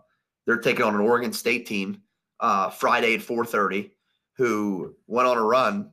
they're 0.47 0.59
taking 0.59 0.85
on 0.85 0.95
an 0.95 1.01
Oregon 1.01 1.33
State 1.33 1.67
team 1.67 2.03
uh, 2.41 2.71
Friday 2.71 3.15
at 3.15 3.21
4:30, 3.21 3.91
who 4.37 4.95
went 5.07 5.29
on 5.29 5.37
a 5.37 5.43
run 5.43 5.91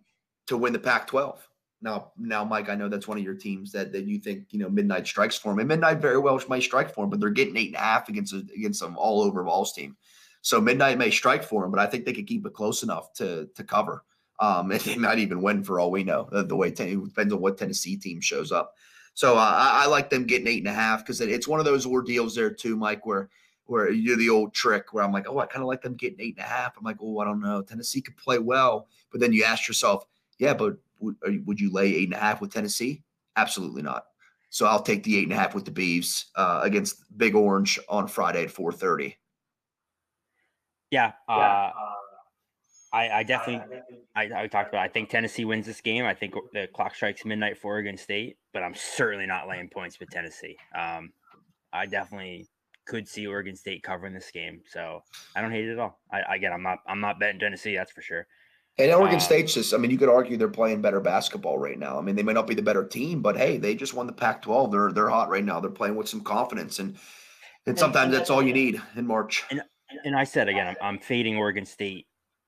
to 0.47 0.57
win 0.57 0.71
the 0.71 0.79
Pac-12. 0.79 1.37
Now, 1.81 2.11
now, 2.17 2.43
Mike, 2.43 2.69
I 2.69 2.75
know 2.75 2.89
that's 2.89 3.07
one 3.07 3.17
of 3.17 3.23
your 3.23 3.35
teams 3.35 3.71
that, 3.71 3.91
that 3.91 4.05
you 4.05 4.19
think 4.19 4.45
you 4.49 4.59
know 4.59 4.69
midnight 4.69 5.05
strikes 5.05 5.37
for 5.37 5.49
them, 5.49 5.59
and 5.59 5.67
midnight 5.67 5.99
very 5.99 6.17
well 6.17 6.41
might 6.47 6.63
strike 6.63 6.93
for 6.93 7.03
them, 7.03 7.09
but 7.09 7.19
they're 7.19 7.29
getting 7.29 7.57
eight 7.57 7.67
and 7.67 7.75
a 7.75 7.79
half 7.79 8.09
against 8.09 8.33
against 8.33 8.79
some 8.79 8.97
all 8.97 9.21
over 9.21 9.43
Vols 9.43 9.73
team. 9.73 9.95
So 10.41 10.59
midnight 10.59 10.97
may 10.97 11.11
strike 11.11 11.43
for 11.43 11.61
them, 11.61 11.71
but 11.71 11.79
I 11.79 11.85
think 11.85 12.05
they 12.05 12.13
could 12.13 12.27
keep 12.27 12.45
it 12.45 12.53
close 12.53 12.81
enough 12.81 13.13
to 13.13 13.47
to 13.53 13.63
cover. 13.63 14.03
Um, 14.39 14.71
and 14.71 14.81
they 14.81 14.95
might 14.95 15.19
even 15.19 15.41
win 15.41 15.63
for 15.63 15.79
all 15.79 15.91
we 15.91 16.03
know. 16.03 16.27
The, 16.31 16.43
the 16.43 16.55
way 16.55 16.71
ten, 16.71 16.87
it 16.87 17.03
depends 17.03 17.33
on 17.33 17.41
what 17.41 17.57
Tennessee 17.57 17.97
team 17.97 18.21
shows 18.21 18.51
up. 18.51 18.73
So 19.13 19.35
uh, 19.35 19.39
I, 19.39 19.83
I, 19.83 19.87
like 19.87 20.11
them 20.11 20.25
getting 20.25 20.47
eight 20.47 20.59
and 20.59 20.67
a 20.67 20.73
half 20.73 20.99
because 21.03 21.21
it, 21.21 21.29
it's 21.29 21.47
one 21.47 21.59
of 21.59 21.65
those 21.65 21.87
ordeals 21.87 22.35
there 22.35 22.51
too, 22.51 22.75
Mike, 22.75 23.03
where 23.05 23.29
where 23.65 23.91
you 23.91 24.03
do 24.03 24.15
the 24.15 24.29
old 24.29 24.53
trick 24.53 24.93
where 24.93 25.03
I'm 25.03 25.11
like, 25.11 25.27
oh, 25.27 25.39
I 25.39 25.45
kind 25.45 25.61
of 25.61 25.67
like 25.67 25.81
them 25.81 25.95
getting 25.95 26.21
eight 26.21 26.37
and 26.37 26.45
a 26.45 26.49
half. 26.49 26.77
I'm 26.77 26.83
like, 26.83 26.97
oh, 27.01 27.19
I 27.19 27.25
don't 27.25 27.41
know. 27.41 27.61
Tennessee 27.61 28.01
could 28.01 28.17
play 28.17 28.39
well, 28.39 28.87
but 29.11 29.19
then 29.19 29.33
you 29.33 29.43
ask 29.43 29.67
yourself, 29.67 30.05
yeah, 30.39 30.53
but 30.53 30.77
would, 30.99 31.15
would 31.45 31.59
you 31.59 31.71
lay 31.71 31.95
eight 31.95 32.09
and 32.09 32.13
a 32.13 32.19
half 32.19 32.41
with 32.41 32.53
Tennessee? 32.53 33.03
Absolutely 33.35 33.81
not. 33.81 34.05
So 34.49 34.65
I'll 34.65 34.81
take 34.81 35.03
the 35.03 35.17
eight 35.17 35.23
and 35.23 35.33
a 35.33 35.35
half 35.35 35.53
with 35.53 35.65
the 35.65 35.71
Beavs 35.71 36.25
uh, 36.35 36.61
against 36.63 37.03
Big 37.17 37.35
Orange 37.35 37.79
on 37.89 38.07
Friday 38.07 38.43
at 38.43 38.51
four 38.51 38.71
thirty. 38.71 39.17
Yeah, 40.89 41.11
uh, 41.27 41.71
I, 42.93 43.09
I 43.09 43.23
definitely, 43.23 43.81
I, 44.15 44.29
I 44.43 44.47
talked 44.47 44.69
about. 44.69 44.81
I 44.81 44.87
think 44.87 45.09
Tennessee 45.09 45.43
wins 45.43 45.65
this 45.65 45.81
game. 45.81 46.05
I 46.05 46.13
think 46.13 46.33
the 46.53 46.69
clock 46.73 46.95
strikes 46.95 47.25
midnight 47.25 47.57
for 47.57 47.73
Oregon 47.73 47.97
State, 47.97 48.37
but 48.53 48.63
I'm 48.63 48.73
certainly 48.73 49.25
not 49.25 49.49
laying 49.49 49.67
points 49.67 49.99
with 49.99 50.09
Tennessee. 50.09 50.55
Um, 50.73 51.11
I 51.73 51.87
definitely 51.87 52.47
could 52.85 53.05
see 53.05 53.27
Oregon 53.27 53.57
State 53.57 53.83
covering 53.83 54.13
this 54.13 54.31
game, 54.31 54.61
so 54.71 55.03
I 55.35 55.41
don't 55.41 55.51
hate 55.51 55.65
it 55.65 55.73
at 55.73 55.79
all. 55.79 55.99
I 56.09 56.21
again, 56.35 56.53
I'm 56.53 56.63
not, 56.63 56.79
I'm 56.87 57.01
not 57.01 57.19
betting 57.19 57.41
Tennessee. 57.41 57.75
That's 57.75 57.91
for 57.91 58.01
sure. 58.01 58.25
And 58.79 58.91
Oregon 58.91 59.15
um, 59.15 59.19
State's 59.19 59.55
just, 59.55 59.73
I 59.73 59.77
mean, 59.77 59.89
you 59.89 59.97
could 59.97 60.09
argue 60.09 60.37
they're 60.37 60.47
playing 60.47 60.81
better 60.81 60.99
basketball 60.99 61.57
right 61.57 61.79
now. 61.79 61.97
I 61.97 62.01
mean, 62.01 62.15
they 62.15 62.21
may 62.21 62.33
not 62.33 62.45
be 62.45 62.53
the 62.53 62.61
better 62.61 62.85
team, 62.85 63.21
but 63.21 63.35
hey, 63.35 63.57
they 63.57 63.73
just 63.73 63.95
won 63.95 64.05
the 64.05 64.13
Pac 64.13 64.43
12. 64.43 64.71
They're 64.71 64.91
they're 64.91 65.09
hot 65.09 65.29
right 65.29 65.43
now. 65.43 65.59
They're 65.59 65.71
playing 65.71 65.95
with 65.95 66.07
some 66.07 66.21
confidence. 66.21 66.77
And 66.79 66.95
and 67.65 67.77
sometimes 67.77 68.11
that's 68.11 68.29
all 68.29 68.43
you 68.43 68.53
need 68.53 68.81
in 68.95 69.07
March. 69.07 69.45
And 69.49 69.61
and 70.03 70.15
I 70.15 70.25
said 70.25 70.47
again, 70.47 70.67
I'm, 70.67 70.75
I'm 70.81 70.99
fading 70.99 71.37
Oregon 71.37 71.65
State 71.65 72.05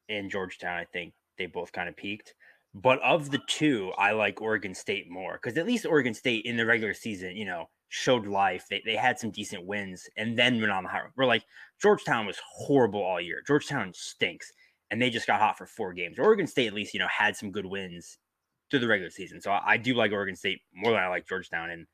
and 0.07 0.29
Georgetown. 0.29 0.77
I 0.77 0.85
think 0.85 1.13
they 1.37 1.47
both 1.47 1.71
kind 1.71 1.89
of 1.89 1.97
peaked. 1.97 2.35
But 2.75 3.01
of 3.01 3.31
the 3.31 3.41
two, 3.47 3.91
I 3.97 4.11
like 4.11 4.41
Oregon 4.41 4.75
State 4.75 5.09
more 5.09 5.39
because 5.41 5.57
at 5.57 5.65
least 5.65 5.87
Oregon 5.87 6.13
State 6.13 6.45
in 6.45 6.57
the 6.57 6.65
regular 6.65 6.93
season, 6.93 7.35
you 7.35 7.45
know, 7.45 7.65
showed 7.87 8.27
life. 8.27 8.65
They, 8.69 8.83
they 8.85 8.95
had 8.95 9.17
some 9.17 9.31
decent 9.31 9.65
wins 9.65 10.07
and 10.15 10.37
then 10.37 10.59
went 10.59 10.71
on 10.71 10.83
the 10.83 10.89
high. 10.89 11.01
We're 11.17 11.25
like, 11.25 11.43
Georgetown 11.81 12.27
was 12.27 12.37
horrible 12.47 13.01
all 13.01 13.19
year. 13.19 13.41
Georgetown 13.47 13.91
stinks 13.95 14.51
and 14.91 15.01
they 15.01 15.09
just 15.09 15.27
got 15.27 15.39
hot 15.39 15.57
for 15.57 15.65
four 15.65 15.93
games. 15.93 16.17
Oregon 16.19 16.47
State 16.47 16.67
at 16.67 16.73
least 16.73 16.93
you 16.93 16.99
know 16.99 17.07
had 17.07 17.35
some 17.35 17.51
good 17.51 17.65
wins 17.65 18.17
through 18.69 18.79
the 18.79 18.87
regular 18.87 19.09
season, 19.09 19.41
so 19.41 19.51
I, 19.51 19.61
I 19.65 19.77
do 19.77 19.95
like 19.95 20.11
Oregon 20.11 20.35
State 20.35 20.61
more 20.73 20.91
than 20.91 21.01
I 21.01 21.07
like 21.07 21.27
Georgetown, 21.27 21.69
and 21.69 21.87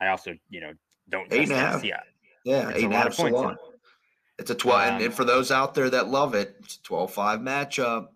I 0.00 0.08
also 0.08 0.34
you 0.48 0.60
know 0.60 0.72
don't 1.08 1.32
eight 1.32 1.44
and 1.44 1.52
a 1.52 1.56
half. 1.56 1.84
Yeah, 1.84 2.00
yeah, 2.44 2.70
eight 2.74 2.84
and 2.84 2.92
a 2.92 2.96
half. 2.96 3.16
Points 3.16 3.60
it's 4.38 4.50
a 4.50 4.54
12 4.54 4.94
um, 4.94 5.02
and 5.02 5.14
for 5.14 5.24
those 5.24 5.50
out 5.50 5.74
there 5.74 5.90
that 5.90 6.08
love 6.08 6.34
it 6.34 6.56
it's 6.60 6.76
a 6.76 6.80
12-5 6.80 7.42
matchup 7.42 8.08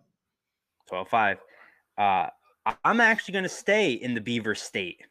12-5 0.91 1.39
uh 1.99 2.27
i'm 2.85 3.01
actually 3.01 3.33
going 3.33 3.43
to 3.43 3.49
stay 3.49 3.93
in 3.93 4.15
the 4.15 4.21
beaver 4.21 4.55
state 4.55 5.03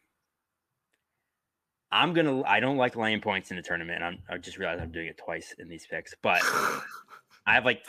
i'm 1.90 2.12
going 2.12 2.26
to 2.26 2.44
i 2.48 2.60
don't 2.60 2.76
like 2.76 2.96
laying 2.96 3.20
points 3.20 3.50
in 3.50 3.56
the 3.56 3.62
tournament 3.62 4.02
I'm, 4.02 4.18
i 4.28 4.38
just 4.38 4.58
realized 4.58 4.82
i'm 4.82 4.92
doing 4.92 5.08
it 5.08 5.18
twice 5.18 5.54
in 5.58 5.68
these 5.68 5.86
picks 5.86 6.14
but 6.22 6.40
I 7.46 7.54
have 7.54 7.64
like 7.64 7.82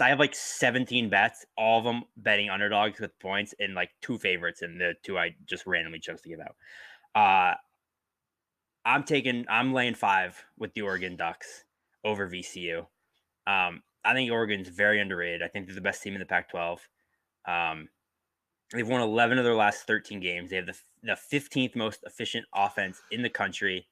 I 0.00 0.08
have 0.08 0.18
like 0.20 0.34
17 0.34 1.08
bets, 1.08 1.44
all 1.56 1.78
of 1.78 1.84
them 1.84 2.04
betting 2.16 2.50
underdogs 2.50 3.00
with 3.00 3.18
points, 3.18 3.54
and 3.58 3.74
like 3.74 3.90
two 4.02 4.18
favorites, 4.18 4.62
and 4.62 4.80
the 4.80 4.94
two 5.02 5.18
I 5.18 5.34
just 5.46 5.66
randomly 5.66 5.98
chose 5.98 6.20
to 6.22 6.28
give 6.28 6.40
out. 6.40 6.56
Uh 7.14 7.54
I'm 8.84 9.04
taking 9.04 9.46
I'm 9.48 9.72
laying 9.72 9.94
five 9.94 10.42
with 10.58 10.74
the 10.74 10.82
Oregon 10.82 11.16
Ducks 11.16 11.64
over 12.04 12.28
VCU. 12.28 12.86
Um, 13.46 13.82
I 14.04 14.12
think 14.12 14.30
Oregon's 14.30 14.68
very 14.68 15.00
underrated. 15.00 15.42
I 15.42 15.48
think 15.48 15.66
they're 15.66 15.74
the 15.74 15.80
best 15.80 16.02
team 16.02 16.14
in 16.14 16.20
the 16.20 16.26
Pac-12. 16.26 16.78
Um, 17.46 17.88
they've 18.72 18.86
won 18.86 19.00
11 19.00 19.38
of 19.38 19.44
their 19.44 19.54
last 19.54 19.86
13 19.86 20.20
games. 20.20 20.50
They 20.50 20.56
have 20.56 20.66
the, 20.66 20.78
the 21.02 21.18
15th 21.32 21.74
most 21.74 22.00
efficient 22.04 22.44
offense 22.54 23.00
in 23.10 23.22
the 23.22 23.30
country. 23.30 23.86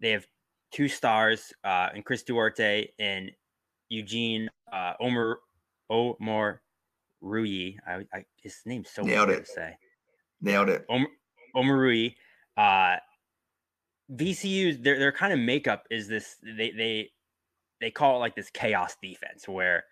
They 0.00 0.10
have 0.10 0.26
two 0.72 0.88
stars, 0.88 1.52
uh, 1.62 1.90
and 1.94 2.04
Chris 2.04 2.24
Duarte 2.24 2.88
and 2.98 3.30
Eugene 3.94 4.48
uh, 4.72 4.94
Omer 5.00 5.38
Omar 5.90 6.62
Rui. 7.20 7.74
I, 7.86 8.04
I, 8.12 8.24
his 8.42 8.56
name's 8.66 8.90
so 8.90 9.02
Nailed 9.02 9.30
it. 9.30 9.46
to 9.46 9.46
say. 9.46 9.76
Nailed 10.40 10.68
it. 10.68 10.84
Omer, 10.88 11.06
Omoruyi. 11.56 12.14
Uh, 12.56 12.96
VCU's 14.12 14.78
their 14.80 14.98
their 14.98 15.12
kind 15.12 15.32
of 15.32 15.38
makeup 15.38 15.84
is 15.90 16.08
this. 16.08 16.36
They 16.42 16.70
they 16.70 17.10
they 17.80 17.90
call 17.90 18.16
it 18.16 18.20
like 18.20 18.36
this 18.36 18.50
chaos 18.50 18.96
defense 19.02 19.48
where 19.48 19.84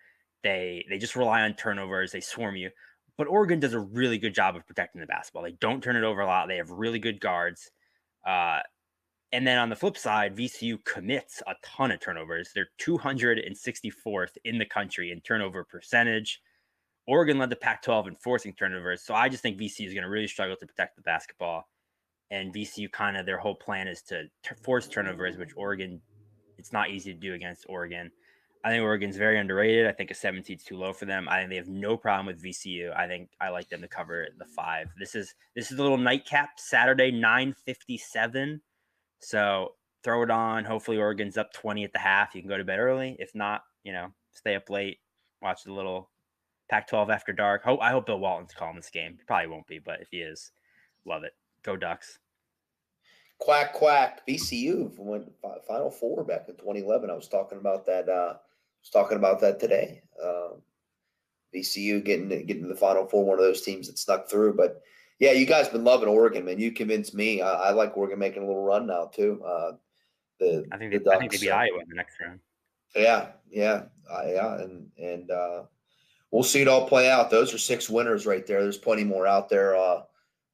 they 0.43 0.85
they 0.89 0.97
just 0.97 1.15
rely 1.15 1.41
on 1.41 1.53
turnovers. 1.55 2.11
They 2.11 2.21
swarm 2.21 2.55
you. 2.55 2.69
But 3.17 3.27
Oregon 3.27 3.59
does 3.59 3.73
a 3.73 3.79
really 3.79 4.17
good 4.17 4.33
job 4.33 4.55
of 4.55 4.65
protecting 4.65 5.01
the 5.01 5.07
basketball. 5.07 5.43
They 5.43 5.51
don't 5.59 5.83
turn 5.83 5.95
it 5.95 6.03
over 6.03 6.21
a 6.21 6.25
lot. 6.25 6.47
They 6.47 6.57
have 6.57 6.71
really 6.71 6.97
good 6.99 7.19
guards. 7.19 7.69
Uh, 8.25 8.59
and 9.33 9.47
then 9.47 9.57
on 9.57 9.67
the 9.67 9.75
flip 9.75 9.97
side, 9.97 10.37
VCU 10.37 10.85
commits 10.85 11.41
a 11.47 11.55
ton 11.63 11.89
of 11.89 11.99
turnovers. 11.99 12.51
They're 12.53 12.69
264th 12.79 14.37
in 14.45 14.59
the 14.59 14.65
country 14.65 15.11
in 15.11 15.21
turnover 15.21 15.63
percentage. 15.63 16.39
Oregon 17.07 17.39
led 17.39 17.49
the 17.49 17.55
Pac 17.55 17.81
12 17.81 18.09
in 18.09 18.15
forcing 18.15 18.53
turnovers. 18.53 19.01
So 19.01 19.15
I 19.15 19.29
just 19.29 19.41
think 19.41 19.57
VCU 19.57 19.87
is 19.87 19.93
going 19.93 20.03
to 20.03 20.09
really 20.09 20.27
struggle 20.27 20.55
to 20.55 20.67
protect 20.67 20.95
the 20.95 21.01
basketball. 21.01 21.67
And 22.29 22.53
VCU 22.53 22.91
kind 22.91 23.17
of 23.17 23.25
their 23.25 23.39
whole 23.39 23.55
plan 23.55 23.87
is 23.87 24.03
to 24.03 24.25
t- 24.43 24.55
force 24.63 24.87
turnovers, 24.87 25.35
which 25.35 25.57
Oregon, 25.57 25.99
it's 26.59 26.71
not 26.71 26.91
easy 26.91 27.11
to 27.11 27.19
do 27.19 27.33
against 27.33 27.65
Oregon. 27.67 28.11
I 28.63 28.69
think 28.69 28.83
Oregon's 28.83 29.17
very 29.17 29.39
underrated. 29.39 29.87
I 29.87 29.93
think 29.93 30.11
a 30.11 30.13
17 30.13 30.57
is 30.57 30.63
too 30.63 30.77
low 30.77 30.93
for 30.93 31.05
them. 31.05 31.27
I 31.27 31.39
think 31.39 31.49
they 31.49 31.55
have 31.55 31.67
no 31.67 31.97
problem 31.97 32.27
with 32.27 32.41
VCU. 32.41 32.95
I 32.95 33.07
think 33.07 33.29
I 33.41 33.49
like 33.49 33.67
them 33.67 33.81
to 33.81 33.87
cover 33.87 34.27
the 34.37 34.45
five. 34.45 34.89
This 34.97 35.15
is 35.15 35.33
this 35.55 35.71
is 35.71 35.79
a 35.79 35.81
little 35.81 35.97
nightcap 35.97 36.59
Saturday 36.59 37.11
957 37.11 38.61
so 39.23 39.73
throw 40.03 40.23
it 40.23 40.31
on. 40.31 40.65
Hopefully, 40.65 40.97
Oregon's 40.97 41.37
up 41.37 41.53
20 41.53 41.83
at 41.83 41.93
the 41.93 41.99
half. 41.99 42.35
You 42.35 42.41
can 42.41 42.49
go 42.49 42.57
to 42.57 42.63
bed 42.63 42.79
early. 42.79 43.15
If 43.19 43.33
not, 43.33 43.63
you 43.83 43.93
know, 43.93 44.07
stay 44.31 44.55
up 44.55 44.69
late, 44.69 44.99
watch 45.41 45.63
the 45.63 45.73
little 45.73 46.09
Pac 46.69 46.87
12 46.87 47.09
after 47.09 47.33
dark. 47.33 47.63
Hope 47.63 47.81
I 47.81 47.91
hope 47.91 48.05
Bill 48.05 48.19
Walton's 48.19 48.53
calling 48.53 48.75
this 48.75 48.89
game. 48.89 49.15
He 49.17 49.23
probably 49.25 49.47
won't 49.47 49.67
be, 49.67 49.79
but 49.79 50.01
if 50.01 50.09
he 50.11 50.17
is, 50.17 50.51
love 51.05 51.23
it. 51.23 51.33
Go 51.63 51.77
Ducks. 51.77 52.19
Quack 53.39 53.73
quack. 53.73 54.25
VCU 54.27 54.91
went 54.97 55.31
Final 55.67 55.91
Four 55.91 56.23
back 56.23 56.45
in 56.47 56.55
2011. 56.55 57.09
I 57.09 57.13
was 57.13 57.27
talking 57.27 57.57
about 57.57 57.85
that. 57.87 58.07
Uh, 58.07 58.33
I 58.33 58.81
was 58.81 58.89
talking 58.91 59.17
about 59.17 59.41
that 59.41 59.59
today. 59.59 60.01
Um, 60.23 60.61
VCU 61.53 62.03
getting 62.03 62.29
getting 62.29 62.63
to 62.63 62.69
the 62.69 62.75
Final 62.75 63.05
Four, 63.05 63.25
one 63.25 63.37
of 63.37 63.43
those 63.43 63.61
teams 63.61 63.87
that 63.87 63.97
snuck 63.97 64.29
through. 64.29 64.55
But 64.55 64.81
yeah, 65.19 65.31
you 65.31 65.45
guys 65.45 65.69
been 65.69 65.83
loving 65.83 66.09
Oregon, 66.09 66.45
man. 66.45 66.59
You 66.59 66.71
convinced 66.71 67.13
me. 67.13 67.41
I, 67.41 67.53
I 67.53 67.71
like 67.71 67.95
Oregon 67.95 68.19
making 68.19 68.43
a 68.43 68.47
little 68.47 68.63
run 68.63 68.87
now 68.87 69.05
too. 69.05 69.41
Uh, 69.45 69.71
the 70.39 70.65
I 70.71 70.77
think 70.77 70.91
they, 70.91 70.97
the 70.97 71.03
Ducks, 71.03 71.15
I 71.15 71.19
think 71.19 71.31
they 71.31 71.37
beat 71.39 71.51
uh, 71.51 71.55
Iowa 71.55 71.79
in 71.81 71.89
the 71.89 71.95
next 71.95 72.19
round. 72.19 72.39
Yeah, 72.95 73.27
yeah, 73.49 73.83
uh, 74.11 74.23
yeah, 74.27 74.55
and 74.61 74.87
and 74.97 75.31
uh, 75.31 75.63
we'll 76.31 76.43
see 76.43 76.61
it 76.61 76.67
all 76.67 76.87
play 76.87 77.09
out. 77.09 77.29
Those 77.29 77.53
are 77.53 77.57
six 77.57 77.89
winners 77.89 78.25
right 78.25 78.45
there. 78.45 78.61
There's 78.61 78.77
plenty 78.77 79.03
more 79.03 79.27
out 79.27 79.49
there 79.49 79.75
uh, 79.75 80.01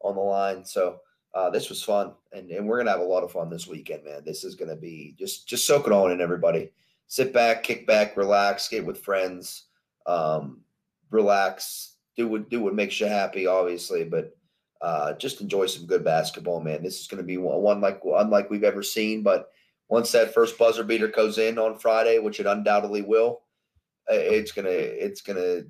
on 0.01 0.15
the 0.15 0.21
line. 0.21 0.65
So 0.65 0.99
uh, 1.33 1.49
this 1.49 1.69
was 1.69 1.83
fun, 1.83 2.13
and 2.31 2.49
and 2.51 2.67
we're 2.67 2.77
gonna 2.77 2.91
have 2.91 2.99
a 2.99 3.03
lot 3.03 3.23
of 3.23 3.31
fun 3.31 3.49
this 3.49 3.67
weekend, 3.67 4.03
man. 4.03 4.23
This 4.25 4.43
is 4.43 4.55
gonna 4.55 4.75
be 4.75 5.15
just 5.17 5.47
just 5.47 5.65
soak 5.65 5.87
it 5.87 5.93
all 5.93 6.11
in, 6.11 6.21
everybody. 6.21 6.71
Sit 7.07 7.33
back, 7.33 7.63
kick 7.63 7.87
back, 7.87 8.15
relax, 8.17 8.67
get 8.67 8.85
with 8.85 9.01
friends, 9.01 9.65
um, 10.05 10.61
relax, 11.09 11.95
do 12.15 12.27
what 12.27 12.49
do 12.49 12.61
what 12.61 12.75
makes 12.75 12.99
you 12.99 13.07
happy, 13.07 13.47
obviously, 13.47 14.03
but 14.03 14.35
uh, 14.81 15.13
just 15.13 15.41
enjoy 15.41 15.65
some 15.65 15.85
good 15.85 16.03
basketball, 16.03 16.61
man. 16.61 16.83
This 16.83 16.99
is 16.99 17.07
going 17.07 17.21
to 17.21 17.27
be 17.27 17.37
one 17.37 17.81
like 17.81 18.01
unlike 18.03 18.49
we've 18.49 18.63
ever 18.63 18.83
seen. 18.83 19.23
But 19.23 19.49
once 19.89 20.11
that 20.11 20.33
first 20.33 20.57
buzzer 20.57 20.83
beater 20.83 21.07
goes 21.07 21.37
in 21.37 21.57
on 21.57 21.77
Friday, 21.79 22.19
which 22.19 22.39
it 22.39 22.45
undoubtedly 22.45 23.01
will, 23.01 23.41
it's 24.07 24.51
gonna 24.51 24.69
it's 24.69 25.21
gonna 25.21 25.63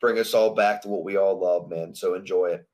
bring 0.00 0.18
us 0.18 0.34
all 0.34 0.54
back 0.54 0.82
to 0.82 0.88
what 0.88 1.04
we 1.04 1.16
all 1.16 1.38
love, 1.38 1.68
man. 1.68 1.94
So 1.94 2.14
enjoy 2.14 2.46
it. 2.46 2.66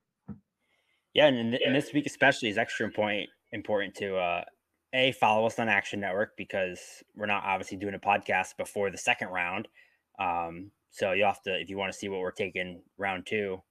Yeah, 1.15 1.27
and, 1.27 1.55
and 1.55 1.75
this 1.75 1.93
week 1.93 2.07
especially 2.07 2.49
is 2.49 2.59
extra 2.59 2.87
important 2.87 3.29
important 3.53 3.95
to 3.97 4.17
uh, 4.17 4.45
a 4.93 5.13
follow 5.13 5.47
us 5.47 5.59
on 5.59 5.69
Action 5.69 6.01
Network 6.01 6.37
because 6.37 6.81
we're 7.15 7.27
not 7.27 7.45
obviously 7.45 7.79
doing 7.79 7.95
a 7.95 7.99
podcast 7.99 8.57
before 8.57 8.91
the 8.91 8.99
second 8.99 9.29
round. 9.29 9.69
Um, 10.19 10.71
so 10.91 11.13
you 11.13 11.25
have 11.25 11.43
to 11.43 11.59
if 11.59 11.71
you 11.71 11.79
want 11.79 11.93
to 11.93 11.99
see 11.99 12.09
what 12.09 12.21
we're 12.21 12.31
taking 12.31 12.83
round 12.99 13.27
two, 13.27 13.63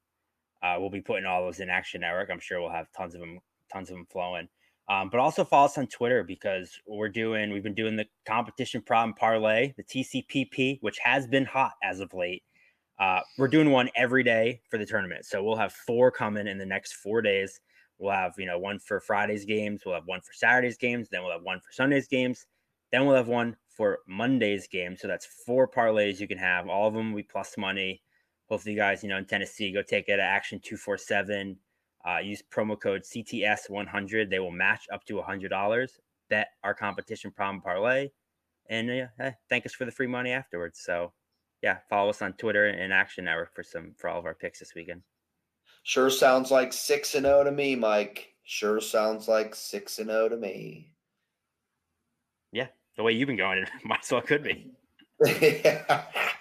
uh, 0.64 0.76
we'll 0.80 0.90
be 0.90 1.02
putting 1.02 1.26
all 1.26 1.44
those 1.44 1.60
in 1.60 1.70
Action 1.70 2.02
Network. 2.02 2.30
I'm 2.32 2.40
sure 2.40 2.60
we'll 2.62 2.70
have 2.70 2.92
tons 2.96 3.14
of 3.14 3.22
them, 3.22 3.40
tons 3.72 3.90
of 3.90 3.96
them 3.96 4.08
flowing. 4.12 4.48
Um, 4.90 5.10
but 5.10 5.20
also 5.20 5.44
follow 5.44 5.66
us 5.66 5.78
on 5.78 5.88
Twitter 5.88 6.24
because 6.24 6.80
we're 6.88 7.10
doing, 7.10 7.52
we've 7.52 7.64
been 7.64 7.74
doing 7.74 7.98
the 7.98 8.06
competition 8.26 8.82
problem 8.82 9.14
parlay, 9.14 9.74
the 9.76 9.84
TCPP, 9.84 10.80
which 10.82 10.98
has 11.00 11.28
been 11.28 11.46
hot 11.46 11.74
as 11.84 12.00
of 12.00 12.14
late. 12.14 12.44
Uh, 12.98 13.20
we're 13.38 13.50
doing 13.50 13.70
one 13.70 13.90
every 13.96 14.24
day 14.24 14.62
for 14.70 14.78
the 14.78 14.86
tournament. 14.86 15.26
So 15.26 15.44
we'll 15.44 15.58
have 15.58 15.74
four 15.74 16.10
coming 16.10 16.48
in 16.48 16.58
the 16.58 16.66
next 16.66 16.94
four 16.94 17.22
days. 17.22 17.60
We'll 18.00 18.14
have, 18.14 18.34
you 18.38 18.46
know, 18.46 18.58
one 18.58 18.80
for 18.80 19.00
Friday's 19.00 19.46
games. 19.46 19.82
We'll 19.86 19.96
have 19.96 20.08
one 20.08 20.22
for 20.22 20.34
Saturday's 20.34 20.78
games. 20.78 21.10
Then 21.10 21.22
we'll 21.22 21.34
have 21.34 21.44
one 21.44 21.60
for 21.60 21.72
Sunday's 21.72 22.08
games. 22.08 22.46
Then 22.92 23.06
we'll 23.06 23.16
have 23.16 23.28
one 23.28 23.58
for 23.76 24.00
Monday's 24.08 24.68
game. 24.68 24.96
So 24.96 25.08
that's 25.08 25.26
four 25.26 25.68
parlays 25.68 26.20
you 26.20 26.28
can 26.28 26.38
have. 26.38 26.68
All 26.70 26.88
of 26.88 26.94
them 26.94 27.14
we 27.14 27.24
plus 27.24 27.58
money. 27.58 28.02
Hopefully, 28.50 28.74
you 28.74 28.80
guys, 28.80 29.04
you 29.04 29.10
know, 29.10 29.18
in 29.18 29.26
Tennessee, 29.26 29.72
go 29.72 29.82
take 29.82 30.08
it 30.08 30.14
at 30.14 30.20
Action 30.20 30.60
247. 30.60 31.58
Uh, 32.08 32.18
use 32.20 32.42
promo 32.50 32.80
code 32.80 33.02
CTS100. 33.04 34.30
They 34.30 34.40
will 34.40 34.52
match 34.52 34.86
up 34.92 35.04
to 35.06 35.16
$100. 35.16 35.90
Bet 36.30 36.48
our 36.64 36.74
competition 36.74 37.32
problem 37.32 37.62
parlay. 37.62 38.10
And 38.70 38.90
uh, 38.90 39.08
hey, 39.18 39.34
thank 39.50 39.66
us 39.66 39.74
for 39.74 39.86
the 39.86 39.92
free 39.92 40.08
money 40.08 40.32
afterwards. 40.32 40.80
So, 40.80 41.12
yeah, 41.62 41.78
follow 41.90 42.10
us 42.10 42.22
on 42.22 42.34
Twitter 42.34 42.68
and 42.68 42.94
Action 42.94 43.26
Network 43.26 43.54
for 43.54 43.64
some 43.64 43.94
for 43.98 44.10
all 44.10 44.20
of 44.20 44.26
our 44.26 44.36
picks 44.36 44.60
this 44.60 44.74
weekend. 44.76 45.02
Sure 45.84 46.10
sounds 46.10 46.52
like 46.52 46.74
6 46.74 47.16
and 47.16 47.26
0 47.26 47.46
to 47.46 47.52
me, 47.52 47.76
Mike. 47.76 48.34
Sure 48.44 48.80
sounds 48.80 49.28
like 49.28 49.56
6 49.56 50.00
and 50.00 50.10
0 50.10 50.30
to 50.30 50.38
me. 50.38 50.92
Yeah, 52.52 52.68
the 52.96 53.04
way 53.04 53.14
you've 53.14 53.28
been 53.28 53.38
going, 53.38 53.60
it 53.60 53.70
might 53.84 54.04
as 54.04 54.12
well 54.12 54.22
could 54.22 54.44
be. 54.44 54.72
yeah. 55.26 56.06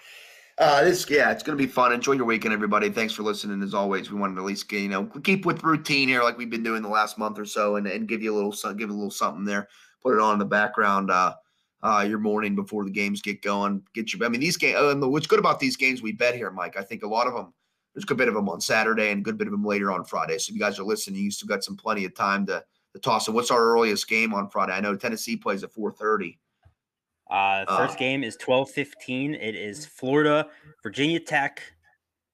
Uh, 0.57 0.83
this 0.83 1.07
yeah, 1.07 1.31
it's 1.31 1.43
gonna 1.43 1.55
be 1.55 1.67
fun. 1.67 1.93
Enjoy 1.93 2.13
your 2.13 2.25
weekend, 2.25 2.51
everybody. 2.51 2.89
Thanks 2.89 3.13
for 3.13 3.21
listening. 3.21 3.61
As 3.61 3.75
always, 3.75 4.09
we 4.11 4.19
wanted 4.19 4.35
to 4.35 4.41
at 4.41 4.45
least 4.45 4.71
you 4.71 4.89
know 4.89 5.05
keep 5.23 5.45
with 5.45 5.63
routine 5.63 6.09
here, 6.09 6.23
like 6.23 6.37
we've 6.37 6.49
been 6.49 6.63
doing 6.63 6.81
the 6.81 6.89
last 6.89 7.19
month 7.19 7.37
or 7.37 7.45
so, 7.45 7.75
and, 7.75 7.85
and 7.85 8.07
give 8.07 8.23
you 8.23 8.33
a 8.33 8.35
little 8.35 8.73
give 8.73 8.89
a 8.89 8.93
little 8.93 9.11
something 9.11 9.45
there. 9.45 9.67
Put 10.01 10.15
it 10.15 10.19
on 10.19 10.33
in 10.33 10.39
the 10.39 10.45
background. 10.45 11.11
Uh, 11.11 11.35
uh, 11.83 12.03
your 12.07 12.17
morning 12.17 12.55
before 12.55 12.83
the 12.83 12.89
games 12.89 13.21
get 13.21 13.43
going. 13.43 13.83
Get 13.93 14.11
your, 14.11 14.25
I 14.25 14.29
mean, 14.29 14.41
these 14.41 14.57
games. 14.57 14.77
Uh, 14.77 14.95
what's 15.07 15.27
good 15.27 15.37
about 15.37 15.59
these 15.59 15.77
games 15.77 16.01
we 16.01 16.11
bet 16.11 16.35
here, 16.35 16.49
Mike? 16.49 16.75
I 16.75 16.81
think 16.81 17.03
a 17.03 17.07
lot 17.07 17.27
of 17.27 17.35
them. 17.35 17.53
There's 17.93 18.03
a 18.03 18.07
good 18.07 18.17
bit 18.17 18.27
of 18.27 18.33
them 18.33 18.49
on 18.49 18.59
Saturday 18.59 19.11
and 19.11 19.19
a 19.19 19.23
good 19.23 19.37
bit 19.37 19.47
of 19.47 19.51
them 19.51 19.63
later 19.63 19.91
on 19.91 20.05
Friday. 20.05 20.37
So 20.39 20.51
if 20.51 20.55
you 20.55 20.59
guys 20.59 20.79
are 20.79 20.83
listening, 20.83 21.21
you 21.21 21.31
still 21.31 21.47
got 21.47 21.63
some 21.63 21.75
plenty 21.77 22.05
of 22.05 22.15
time 22.15 22.45
to 22.47 22.63
to 22.93 22.99
toss. 22.99 23.27
And 23.27 23.35
what's 23.35 23.51
our 23.51 23.63
earliest 23.63 24.07
game 24.07 24.33
on 24.33 24.49
Friday? 24.49 24.73
I 24.73 24.81
know 24.81 24.95
Tennessee 24.95 25.37
plays 25.37 25.63
at 25.63 25.73
4:30. 25.73 26.37
Uh, 27.29 27.65
first 27.77 27.95
uh, 27.95 27.99
game 27.99 28.23
is 28.23 28.37
12:15. 28.37 29.35
It 29.35 29.55
is 29.55 29.85
Florida, 29.85 30.47
Virginia 30.83 31.19
Tech. 31.19 31.61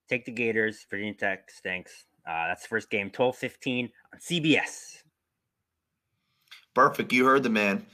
Take 0.10 0.26
the 0.26 0.32
Gators. 0.32 0.86
Virginia 0.90 1.14
Tech 1.14 1.50
stinks. 1.50 2.06
Uh, 2.26 2.48
that's 2.48 2.64
the 2.64 2.68
first 2.70 2.90
game, 2.90 3.10
12:15 3.10 3.92
on 4.14 4.20
CBS. 4.20 5.04
Perfect. 6.74 7.12
You 7.12 7.26
heard 7.26 7.44
the 7.44 7.50
man. 7.50 7.86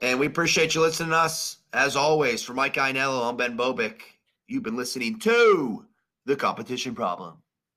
And 0.00 0.18
we 0.18 0.26
appreciate 0.26 0.74
you 0.74 0.80
listening 0.80 1.10
to 1.10 1.16
us. 1.16 1.58
As 1.72 1.96
always, 1.96 2.42
for 2.42 2.54
Mike 2.54 2.74
Iannello, 2.74 3.28
I'm 3.28 3.36
Ben 3.36 3.56
Bobick. 3.56 4.00
You've 4.48 4.62
been 4.62 4.76
listening 4.76 5.18
to 5.20 5.86
The 6.26 6.36
Competition 6.36 6.94
Problem. 6.94 7.41